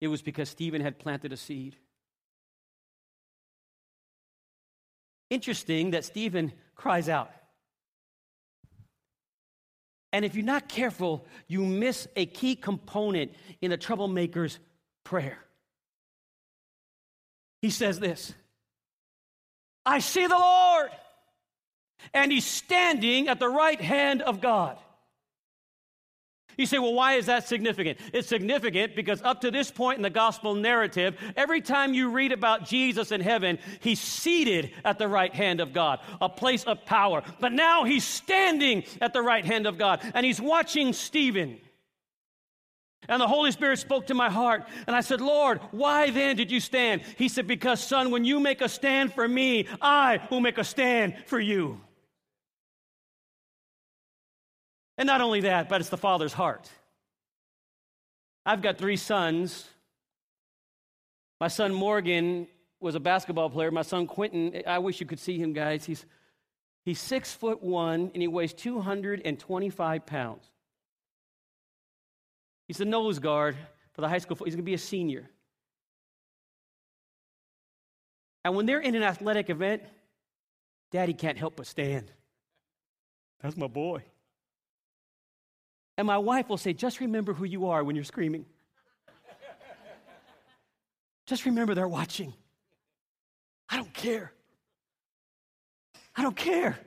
[0.00, 1.76] it was because Stephen had planted a seed.
[5.30, 7.30] Interesting that Stephen cries out.
[10.12, 14.58] And if you're not careful, you miss a key component in the troublemaker's
[15.04, 15.38] prayer.
[17.62, 18.34] He says this
[19.84, 20.90] I see the Lord,
[22.12, 24.78] and he's standing at the right hand of God.
[26.60, 27.98] You say, well, why is that significant?
[28.12, 32.32] It's significant because up to this point in the gospel narrative, every time you read
[32.32, 36.84] about Jesus in heaven, he's seated at the right hand of God, a place of
[36.84, 37.22] power.
[37.40, 41.58] But now he's standing at the right hand of God and he's watching Stephen.
[43.08, 46.52] And the Holy Spirit spoke to my heart, and I said, Lord, why then did
[46.52, 47.00] you stand?
[47.16, 50.64] He said, Because, son, when you make a stand for me, I will make a
[50.64, 51.80] stand for you.
[55.00, 56.68] And not only that, but it's the Father's heart.
[58.44, 59.66] I've got three sons.
[61.40, 62.46] My son Morgan
[62.80, 63.70] was a basketball player.
[63.70, 65.86] My son Quentin, I wish you could see him, guys.
[65.86, 66.04] He's,
[66.84, 70.44] he's six foot one and he weighs 225 pounds.
[72.68, 73.56] He's the nose guard
[73.94, 74.36] for the high school.
[74.44, 75.30] He's going to be a senior.
[78.44, 79.82] And when they're in an athletic event,
[80.92, 82.12] daddy can't help but stand.
[83.40, 84.02] That's my boy.
[86.00, 88.46] And my wife will say, just remember who you are when you're screaming.
[91.26, 92.32] just remember they're watching.
[93.68, 94.32] I don't care.
[96.16, 96.78] I don't care.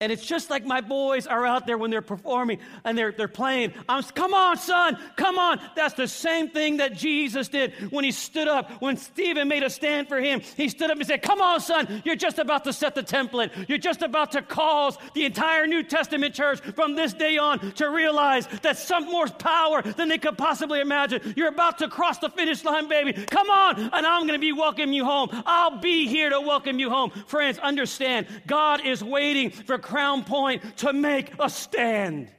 [0.00, 3.28] And it's just like my boys are out there when they're performing and they're, they're
[3.28, 3.72] playing.
[3.88, 5.60] I'm, come on, son, come on.
[5.76, 8.82] That's the same thing that Jesus did when he stood up.
[8.82, 12.02] When Stephen made a stand for him, he stood up and said, Come on, son,
[12.04, 13.68] you're just about to set the template.
[13.68, 17.88] You're just about to cause the entire New Testament church from this day on to
[17.88, 21.34] realize that some more power than they could possibly imagine.
[21.36, 23.12] You're about to cross the finish line, baby.
[23.12, 25.28] Come on, and I'm going to be welcoming you home.
[25.46, 27.10] I'll be here to welcome you home.
[27.28, 32.30] Friends, understand, God is waiting for Crown Point to make a stand.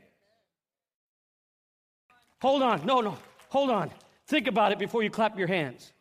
[2.41, 2.85] Hold on.
[2.85, 3.17] No, no.
[3.49, 3.91] Hold on.
[4.27, 5.93] Think about it before you clap your hands.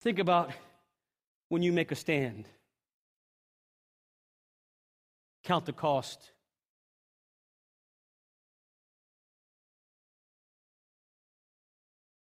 [0.00, 0.52] Think about
[1.48, 2.48] when you make a stand.
[5.42, 6.30] Count the cost.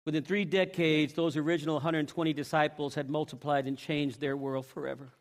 [0.04, 5.12] Within three decades, those original 120 disciples had multiplied and changed their world forever.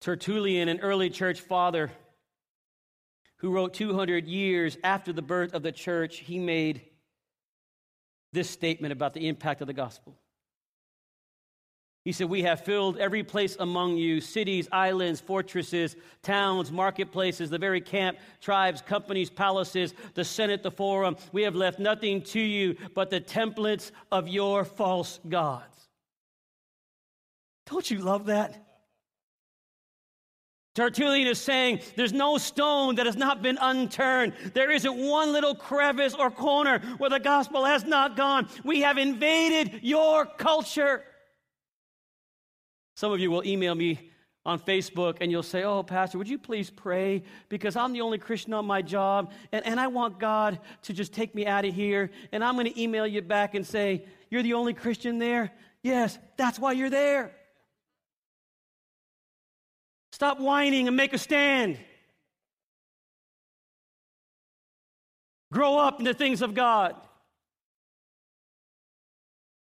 [0.00, 1.90] Tertullian, an early church father
[3.38, 6.82] who wrote 200 years after the birth of the church, he made
[8.32, 10.16] this statement about the impact of the gospel.
[12.06, 17.58] He said, We have filled every place among you cities, islands, fortresses, towns, marketplaces, the
[17.58, 21.16] very camp, tribes, companies, palaces, the Senate, the forum.
[21.32, 25.88] We have left nothing to you but the templates of your false gods.
[27.68, 28.64] Don't you love that?
[30.76, 34.32] Tertullian is saying there's no stone that has not been unturned.
[34.54, 38.48] There isn't one little crevice or corner where the gospel has not gone.
[38.62, 41.02] We have invaded your culture.
[42.96, 44.10] Some of you will email me
[44.46, 47.22] on Facebook and you'll say, Oh, Pastor, would you please pray?
[47.50, 51.12] Because I'm the only Christian on my job and, and I want God to just
[51.12, 52.10] take me out of here.
[52.32, 55.52] And I'm going to email you back and say, You're the only Christian there?
[55.82, 57.32] Yes, that's why you're there.
[60.12, 61.78] Stop whining and make a stand.
[65.52, 66.96] Grow up in the things of God.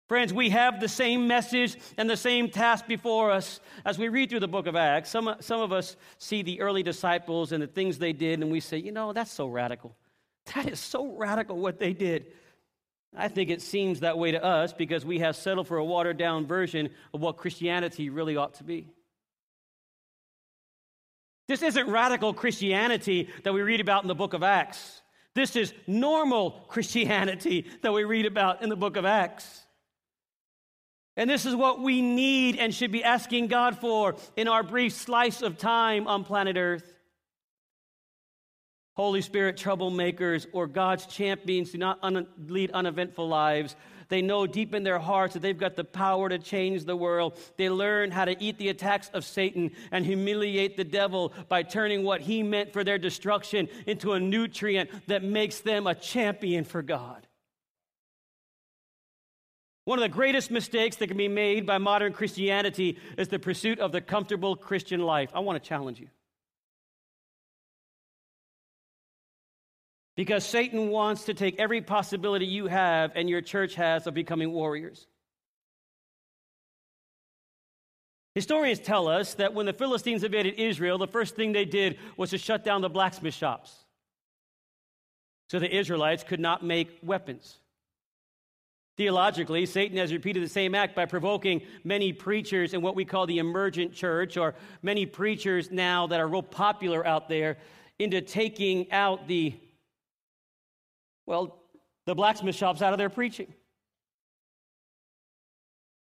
[0.08, 4.30] Friends, we have the same message and the same task before us as we read
[4.30, 5.10] through the book of Acts.
[5.10, 8.60] Some, some of us see the early disciples and the things they did, and we
[8.60, 9.96] say, you know, that's so radical.
[10.54, 12.28] That is so radical what they did.
[13.18, 16.18] I think it seems that way to us because we have settled for a watered
[16.18, 18.90] down version of what Christianity really ought to be.
[21.48, 25.02] This isn't radical Christianity that we read about in the book of Acts.
[25.34, 29.65] This is normal Christianity that we read about in the book of Acts.
[31.18, 34.94] And this is what we need and should be asking God for in our brief
[34.94, 36.94] slice of time on planet Earth.
[38.96, 43.76] Holy Spirit troublemakers or God's champions do not un- lead uneventful lives.
[44.08, 47.38] They know deep in their hearts that they've got the power to change the world.
[47.58, 52.04] They learn how to eat the attacks of Satan and humiliate the devil by turning
[52.04, 56.82] what he meant for their destruction into a nutrient that makes them a champion for
[56.82, 57.25] God.
[59.86, 63.80] One of the greatest mistakes that can be made by modern Christianity is the pursuit
[63.80, 65.30] of the comfortable Christian life.
[65.34, 66.08] I want to challenge you.
[70.16, 74.52] Because Satan wants to take every possibility you have and your church has of becoming
[74.52, 75.08] warriors.
[78.34, 82.32] Historians tell us that when the Philistines invaded Israel, the first thing they did was
[82.32, 83.74] to shut down the blacksmith shops
[85.48, 87.60] so the Israelites could not make weapons.
[88.98, 93.26] Theologically, Satan has repeated the same act by provoking many preachers in what we call
[93.26, 97.58] the emergent church, or many preachers now that are real popular out there,
[98.00, 99.54] into taking out the,
[101.26, 101.62] well,
[102.06, 103.54] the blacksmith shops out of their preaching.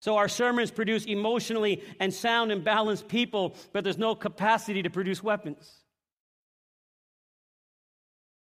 [0.01, 4.91] So our sermons produce emotionally and sound and balanced people, but there's no capacity to
[4.91, 5.77] produce weapons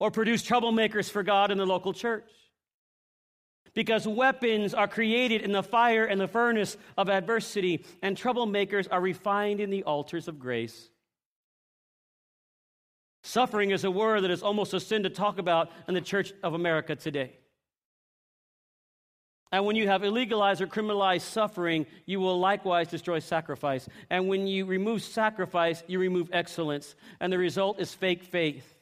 [0.01, 2.28] or produce troublemakers for God in the local church
[3.75, 9.01] because weapons are created in the fire and the furnace of adversity, and troublemakers are
[9.01, 10.89] refined in the altars of grace.
[13.22, 16.33] Suffering is a word that is almost a sin to talk about in the Church
[16.43, 17.33] of America today.
[19.51, 23.89] And when you have illegalized or criminalized suffering, you will likewise destroy sacrifice.
[24.11, 26.97] And when you remove sacrifice, you remove excellence.
[27.20, 28.75] And the result is fake faith,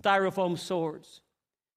[0.00, 1.20] styrofoam swords,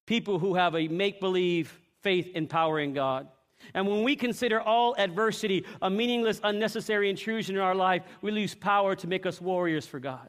[0.06, 3.28] people who have a make believe faith empowering God.
[3.74, 8.54] And when we consider all adversity a meaningless, unnecessary intrusion in our life, we lose
[8.54, 10.28] power to make us warriors for God.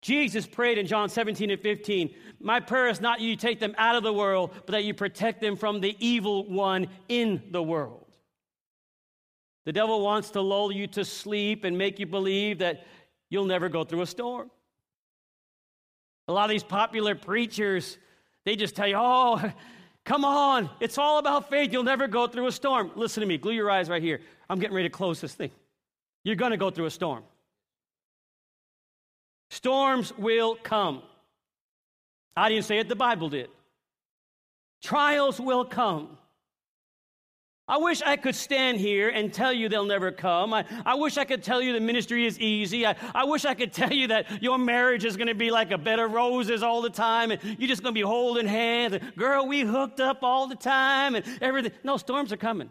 [0.00, 3.96] Jesus prayed in John 17 and 15, My prayer is not you take them out
[3.96, 8.04] of the world, but that you protect them from the evil one in the world.
[9.64, 12.86] The devil wants to lull you to sleep and make you believe that
[13.28, 14.50] you'll never go through a storm.
[16.28, 17.98] A lot of these popular preachers,
[18.44, 19.52] they just tell you, oh,
[20.08, 21.70] Come on, it's all about faith.
[21.70, 22.90] You'll never go through a storm.
[22.96, 24.22] Listen to me, glue your eyes right here.
[24.48, 25.50] I'm getting ready to close this thing.
[26.24, 27.24] You're going to go through a storm.
[29.50, 31.02] Storms will come.
[32.34, 33.50] I didn't say it, the Bible did.
[34.82, 36.16] Trials will come.
[37.68, 40.54] I wish I could stand here and tell you they'll never come.
[40.54, 42.86] I, I wish I could tell you the ministry is easy.
[42.86, 45.70] I, I wish I could tell you that your marriage is going to be like
[45.70, 48.94] a bed of roses all the time and you're just going to be holding hands.
[48.94, 51.72] And, Girl, we hooked up all the time and everything.
[51.84, 52.70] No, storms are coming.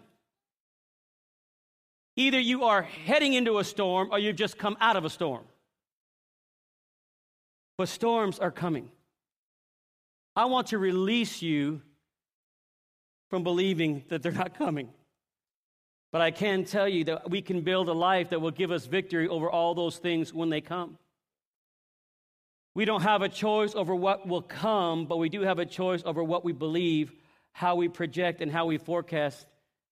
[2.16, 5.44] Either you are heading into a storm or you've just come out of a storm.
[7.78, 8.90] But storms are coming.
[10.36, 11.84] I want to release you
[13.30, 14.90] from believing that they're not coming.
[16.12, 18.86] But I can tell you that we can build a life that will give us
[18.86, 20.98] victory over all those things when they come.
[22.74, 26.04] We don't have a choice over what will come, but we do have a choice
[26.06, 27.12] over what we believe,
[27.52, 29.48] how we project, and how we forecast,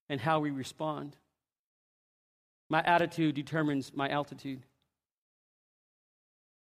[0.07, 1.17] and how we respond.
[2.69, 4.61] My attitude determines my altitude.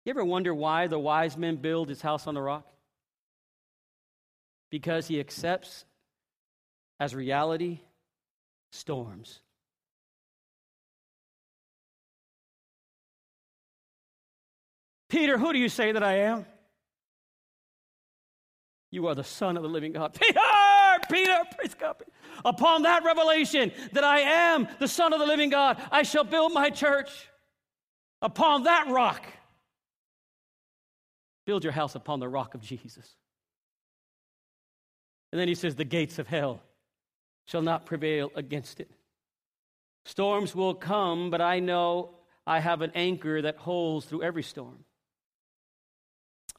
[0.05, 2.68] You ever wonder why the wise men build his house on the rock?
[4.70, 5.86] Because he accepts
[7.02, 7.80] as reality
[8.72, 9.39] storms.
[15.10, 16.45] Peter, who do you say that I am?
[18.91, 20.14] You are the Son of the living God.
[20.22, 20.39] Peter,
[21.10, 21.95] Peter, praise God.
[22.45, 26.54] Upon that revelation that I am the Son of the living God, I shall build
[26.54, 27.10] my church
[28.22, 29.26] upon that rock.
[31.47, 33.16] Build your house upon the rock of Jesus.
[35.32, 36.62] And then he says, The gates of hell
[37.46, 38.89] shall not prevail against it.
[40.06, 42.16] Storms will come, but I know
[42.48, 44.84] I have an anchor that holds through every storm.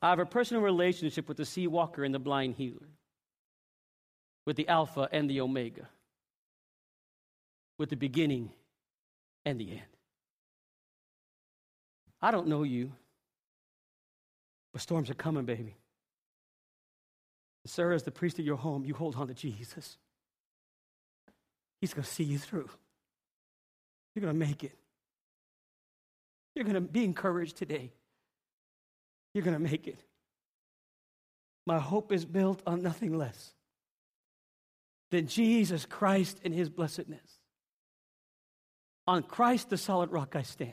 [0.00, 2.88] I have a personal relationship with the sea walker and the blind healer,
[4.46, 5.88] with the Alpha and the Omega,
[7.78, 8.50] with the beginning
[9.44, 9.82] and the end.
[12.20, 12.92] I don't know you,
[14.72, 15.76] but storms are coming, baby.
[17.66, 19.98] Sir, as the priest of your home, you hold on to Jesus.
[21.82, 22.70] He's going to see you through.
[24.14, 24.78] You're going to make it.
[26.54, 27.92] You're going to be encouraged today.
[29.34, 29.98] You're going to make it.
[31.66, 33.52] My hope is built on nothing less
[35.10, 37.40] than Jesus Christ and his blessedness.
[39.08, 40.72] On Christ, the solid rock, I stand.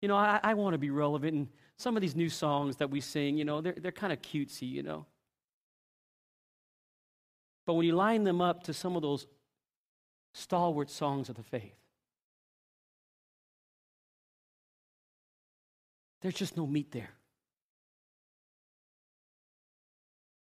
[0.00, 2.88] You know, I, I want to be relevant, and some of these new songs that
[2.88, 5.04] we sing, you know, they're, they're kind of cutesy, you know.
[7.66, 9.26] But when you line them up to some of those
[10.32, 11.76] stalwart songs of the faith,
[16.20, 17.10] there's just no meat there.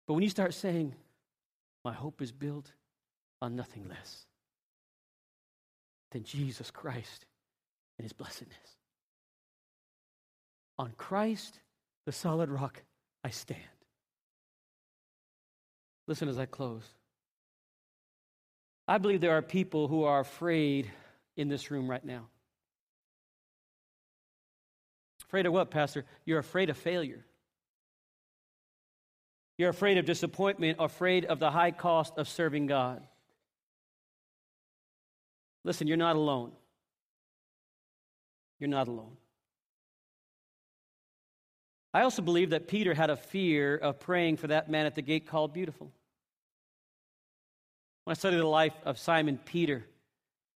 [0.06, 0.94] But when you start saying,
[1.84, 2.72] My hope is built
[3.42, 4.24] on nothing less
[6.10, 7.26] than Jesus Christ
[7.98, 8.76] and his blessedness.
[10.78, 11.60] On Christ,
[12.06, 12.82] the solid rock,
[13.22, 13.60] I stand.
[16.06, 16.84] Listen as I close.
[18.88, 20.90] I believe there are people who are afraid
[21.36, 22.26] in this room right now.
[25.28, 26.06] Afraid of what, Pastor?
[26.24, 27.22] You're afraid of failure.
[29.58, 33.06] You're afraid of disappointment, afraid of the high cost of serving God.
[35.64, 36.52] Listen, you're not alone.
[38.58, 39.18] You're not alone.
[41.92, 45.02] I also believe that Peter had a fear of praying for that man at the
[45.02, 45.92] gate called Beautiful.
[48.08, 49.84] When I study the life of Simon Peter,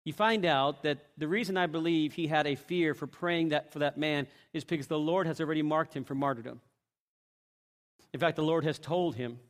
[0.05, 3.73] you find out that the reason I believe he had a fear for praying that
[3.73, 6.61] for that man is because the Lord has already marked him for martyrdom.
[8.15, 9.41] In fact, the Lord has told him,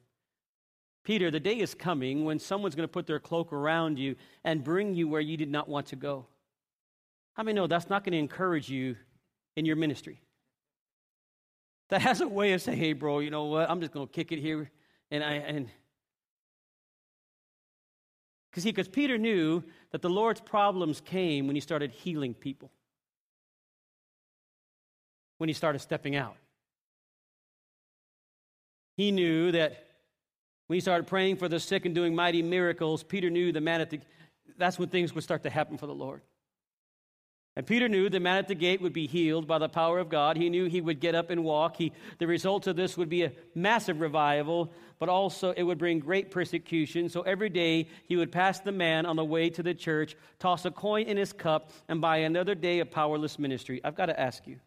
[1.04, 4.64] Peter, the day is coming when someone's going to put their cloak around you and
[4.64, 6.24] bring you where you did not want to go.
[7.34, 8.96] How many know that's not going to encourage you
[9.56, 10.22] in your ministry?
[11.90, 13.68] That has a way of saying, hey, bro, you know what?
[13.68, 14.70] I'm just going to kick it here.
[15.10, 15.68] And, I, and
[18.50, 22.70] because see, because Peter knew that the Lord's problems came when he started healing people,
[25.38, 26.36] when he started stepping out.
[28.96, 29.86] He knew that
[30.66, 33.80] when he started praying for the sick and doing mighty miracles, Peter knew the man
[33.80, 34.00] at the
[34.58, 36.20] that's when things would start to happen for the Lord.
[37.56, 40.08] And Peter knew the man at the gate would be healed by the power of
[40.08, 40.36] God.
[40.36, 41.76] He knew he would get up and walk.
[41.76, 45.98] He, the result of this would be a massive revival, but also it would bring
[45.98, 47.08] great persecution.
[47.08, 50.64] So every day he would pass the man on the way to the church, toss
[50.64, 53.80] a coin in his cup, and buy another day of powerless ministry.
[53.82, 54.60] I've got to ask you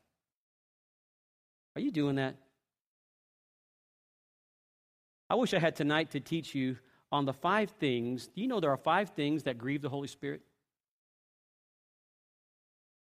[1.75, 2.35] are you doing that?
[5.29, 6.77] I wish I had tonight to teach you
[7.11, 8.27] on the five things.
[8.27, 10.41] Do you know there are five things that grieve the Holy Spirit?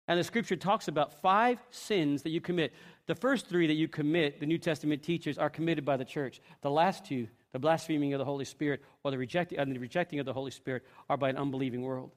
[0.07, 2.73] And the scripture talks about five sins that you commit.
[3.07, 6.41] The first three that you commit, the New Testament teaches, are committed by the church.
[6.61, 10.19] The last two, The blaspheming of the Holy Spirit or the rejecting, and the rejecting
[10.19, 12.11] of the Holy Spirit are by an unbelieving world.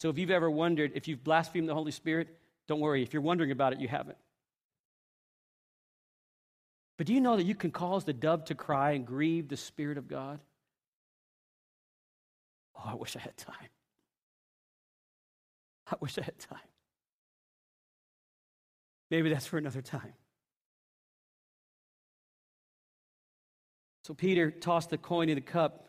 [0.00, 2.28] So if you've ever wondered if you've blasphemed the Holy Spirit,
[2.66, 3.02] don't worry.
[3.02, 4.16] If you're wondering about it, you haven't.
[6.96, 9.56] But do you know that you can cause the dove to cry and grieve the
[9.58, 10.40] Spirit of God?
[12.74, 13.68] Oh, I wish I had time.
[15.92, 16.58] I wish I had time.
[19.10, 20.14] Maybe that's for another time.
[24.04, 25.88] So Peter tossed the coin in the cup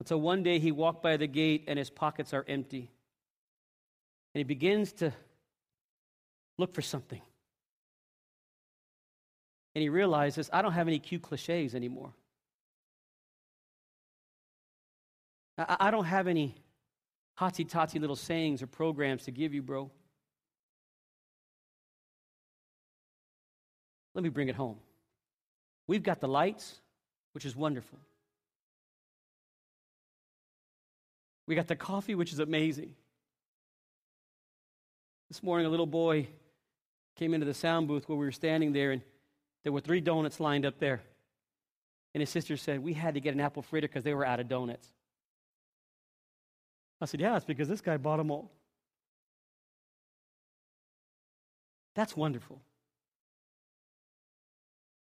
[0.00, 2.90] until one day he walked by the gate and his pockets are empty.
[4.34, 5.12] And he begins to
[6.58, 7.20] look for something.
[9.74, 12.12] And he realizes, I don't have any cute cliches anymore.
[15.58, 16.54] I, I don't have any
[17.38, 19.90] hotsy totsy little sayings or programs to give you, bro.
[24.14, 24.76] Let me bring it home.
[25.86, 26.80] We've got the lights,
[27.32, 27.98] which is wonderful.
[31.46, 32.94] We got the coffee, which is amazing.
[35.28, 36.28] This morning, a little boy
[37.16, 39.02] came into the sound booth where we were standing there, and
[39.62, 41.02] there were three donuts lined up there.
[42.14, 44.40] And his sister said, We had to get an apple fritter because they were out
[44.40, 44.88] of donuts.
[47.00, 48.50] I said, Yeah, it's because this guy bought them all.
[51.94, 52.60] That's wonderful.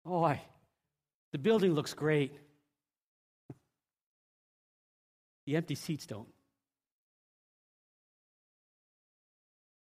[0.06, 0.42] Oh, I,
[1.32, 2.32] the building looks great.
[5.46, 6.28] The empty seats don't.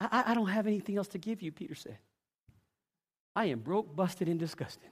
[0.01, 1.99] I, I don't have anything else to give you, Peter said.
[3.37, 4.91] I am broke, busted, and disgusted.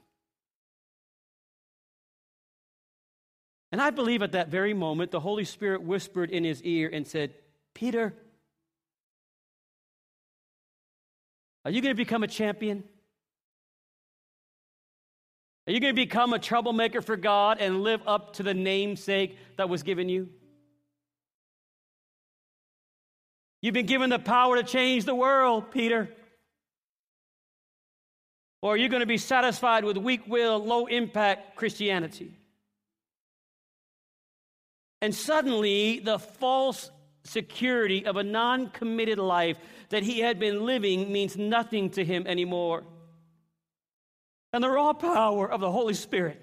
[3.73, 7.07] And I believe at that very moment, the Holy Spirit whispered in his ear and
[7.07, 7.33] said,
[7.73, 8.13] Peter,
[11.65, 12.85] are you going to become a champion?
[15.67, 19.39] Are you going to become a troublemaker for God and live up to the namesake
[19.57, 20.29] that was given you?
[23.63, 26.11] You've been given the power to change the world, Peter.
[28.61, 32.37] Or are you going to be satisfied with weak will, low impact Christianity?
[35.03, 36.91] And suddenly, the false
[37.25, 42.25] security of a non committed life that he had been living means nothing to him
[42.27, 42.85] anymore.
[44.53, 46.41] And the raw power of the Holy Spirit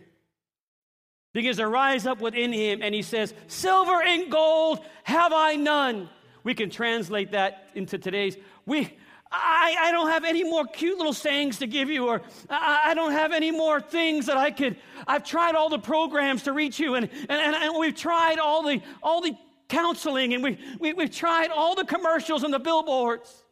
[1.34, 6.10] begins to rise up within him, and he says, Silver and gold have I none.
[6.44, 8.36] We can translate that into today's.
[8.66, 8.98] We,
[9.32, 12.94] I, I don't have any more cute little sayings to give you, or I, I,
[12.96, 14.76] don't have any more things that I could.
[15.08, 18.64] I've tried all the programs to reach you, and, and, and, and we've tried all
[18.64, 23.44] the, all the counseling, and we, we, we've tried all the commercials and the billboards.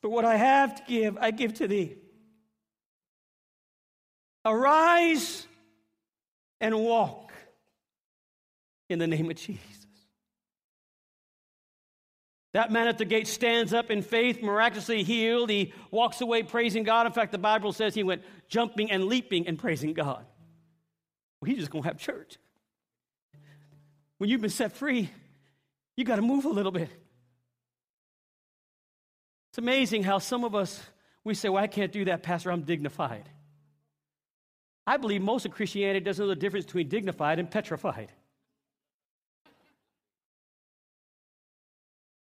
[0.00, 1.96] But what I have to give, I give to thee.
[4.46, 5.46] Arise
[6.62, 7.32] and walk
[8.88, 9.79] in the name of Jesus.
[12.52, 15.50] That man at the gate stands up in faith, miraculously healed.
[15.50, 17.06] He walks away praising God.
[17.06, 20.24] In fact, the Bible says he went jumping and leaping and praising God.
[21.40, 22.38] Well, he's just going to have church.
[24.18, 25.10] When you've been set free,
[25.96, 26.90] you got to move a little bit.
[29.50, 30.82] It's amazing how some of us,
[31.24, 32.50] we say, Well, I can't do that, Pastor.
[32.50, 33.28] I'm dignified.
[34.86, 38.10] I believe most of Christianity doesn't know the difference between dignified and petrified.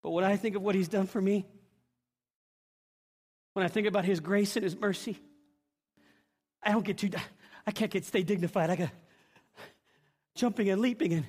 [0.04, 1.46] But when I think of what he's done for me,
[3.54, 5.18] when I think about his grace and his mercy,
[6.62, 7.08] I don't get too,
[7.66, 8.68] I can't get stay dignified.
[8.68, 8.90] I got
[10.36, 11.24] jumping and leaping and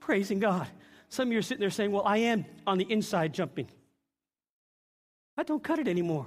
[0.00, 0.66] praising God.
[1.10, 3.68] Some of you are sitting there saying, Well, I am on the inside jumping.
[5.36, 6.26] I don't cut it anymore.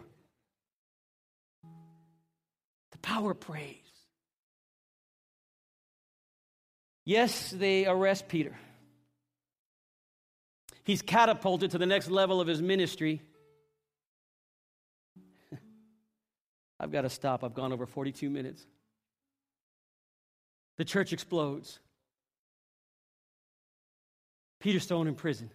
[2.92, 3.78] The power of praise.
[7.04, 8.56] Yes, they arrest Peter.
[10.90, 13.22] He's catapulted to the next level of his ministry.
[16.80, 17.44] I've got to stop.
[17.44, 18.66] I've gone over 42 minutes.
[20.80, 21.78] The church explodes.
[24.60, 25.52] Peter Stone in prison.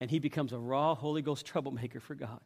[0.00, 2.40] And he becomes a raw Holy Ghost troublemaker for God.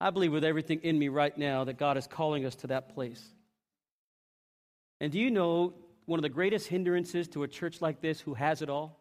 [0.00, 2.96] I believe with everything in me right now that God is calling us to that
[2.96, 3.24] place.
[5.00, 5.74] And do you know
[6.06, 9.00] one of the greatest hindrances to a church like this who has it all?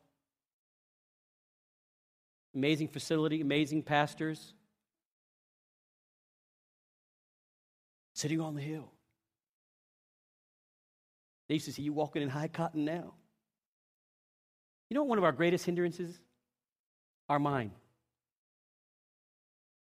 [2.54, 4.54] Amazing facility, amazing pastors.
[8.14, 8.92] Sitting on the hill.
[11.48, 13.14] They used to see you walking in high cotton now.
[14.90, 16.20] You know one of our greatest hindrances?
[17.30, 17.72] Our mind.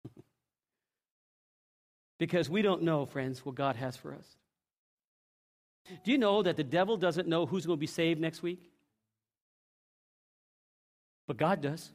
[2.18, 4.26] Because we don't know, friends, what God has for us.
[6.04, 8.72] Do you know that the devil doesn't know who's going to be saved next week?
[11.28, 11.92] But God does.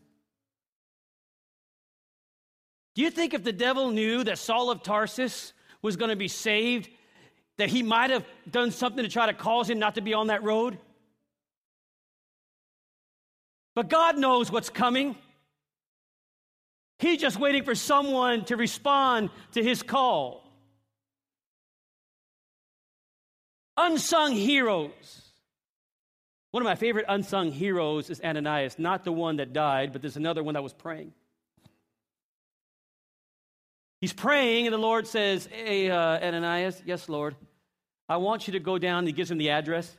[2.94, 6.28] Do you think if the devil knew that Saul of Tarsus was going to be
[6.28, 6.88] saved,
[7.56, 10.28] that he might have done something to try to cause him not to be on
[10.28, 10.78] that road?
[13.74, 15.16] But God knows what's coming.
[16.98, 20.49] He's just waiting for someone to respond to his call.
[23.82, 25.22] Unsung heroes.
[26.50, 30.16] One of my favorite unsung heroes is Ananias, not the one that died, but there's
[30.16, 31.12] another one that was praying.
[34.00, 37.36] He's praying, and the Lord says, Hey, uh, Ananias, yes, Lord,
[38.08, 39.06] I want you to go down.
[39.06, 39.96] He gives him the address.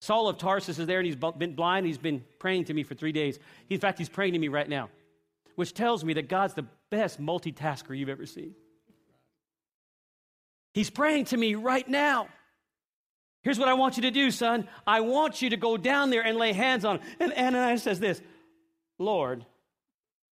[0.00, 1.86] Saul of Tarsus is there, and he's been blind.
[1.86, 3.38] He's been praying to me for three days.
[3.68, 4.90] in fact, he's praying to me right now,
[5.56, 8.54] which tells me that God's the best multitasker you've ever seen.
[10.74, 12.28] He's praying to me right now.
[13.42, 14.68] Here's what I want you to do, son.
[14.86, 17.06] I want you to go down there and lay hands on him.
[17.20, 18.20] And Ananias says this
[18.98, 19.44] Lord,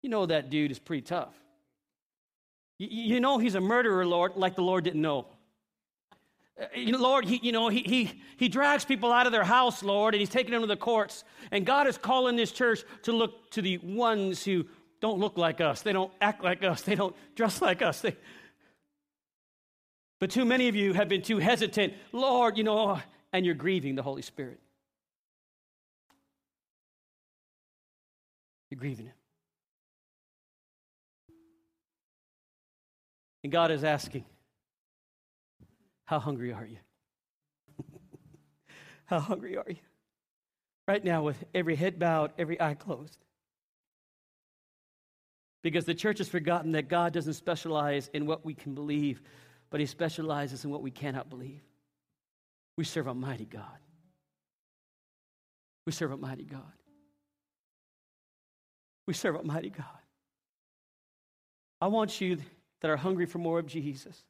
[0.03, 1.35] you know that dude is pretty tough.
[2.79, 5.27] You know he's a murderer, Lord, like the Lord didn't know.
[6.61, 9.83] Uh, know, Lord, he, you know, he, he, he drags people out of their house,
[9.83, 11.25] Lord, and he's taking them to the courts.
[11.51, 14.65] And God is calling this church to look to the ones who
[15.01, 15.83] don't look like us.
[15.83, 16.83] They don't act like us.
[16.83, 18.01] They don't dress like us.
[18.01, 18.17] They...
[20.21, 21.95] But too many of you have been too hesitant.
[22.12, 23.01] Lord, you know,
[23.33, 24.61] and you're grieving the Holy Spirit.
[28.71, 29.15] You're grieving Him.
[33.43, 34.25] And God is asking,
[36.07, 36.79] How hungry are you?
[39.05, 39.77] How hungry are you?
[40.89, 43.19] Right now, with every head bowed, every eye closed.
[45.62, 49.23] Because the church has forgotten that God doesn't specialize in what we can believe,
[49.71, 51.62] but He specializes in what we cannot believe.
[52.77, 53.79] We serve a mighty God.
[55.87, 56.62] We serve a mighty God.
[59.07, 59.87] We serve a mighty God.
[61.81, 62.39] I want you
[62.81, 64.23] that are hungry for more of Jesus.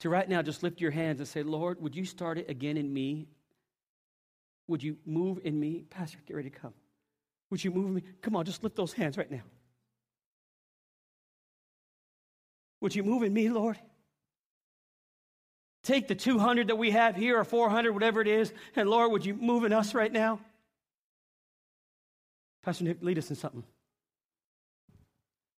[0.00, 2.76] To right now just lift your hands and say, Lord, would you start it again
[2.76, 3.28] in me?
[4.66, 5.84] Would you move in me?
[5.88, 6.74] Pastor, get ready to come.
[7.50, 8.02] Would you move me?
[8.20, 9.42] Come on, just lift those hands right now.
[12.84, 13.78] Would you move in me, Lord?
[15.84, 19.24] Take the 200 that we have here or 400, whatever it is, and Lord, would
[19.24, 20.38] you move in us right now?
[22.62, 23.64] Pastor Nick, lead us in something.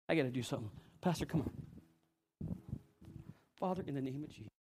[0.08, 0.70] I got to do something.
[1.02, 2.54] Pastor, come on.
[3.56, 4.55] Father, in the name of Jesus.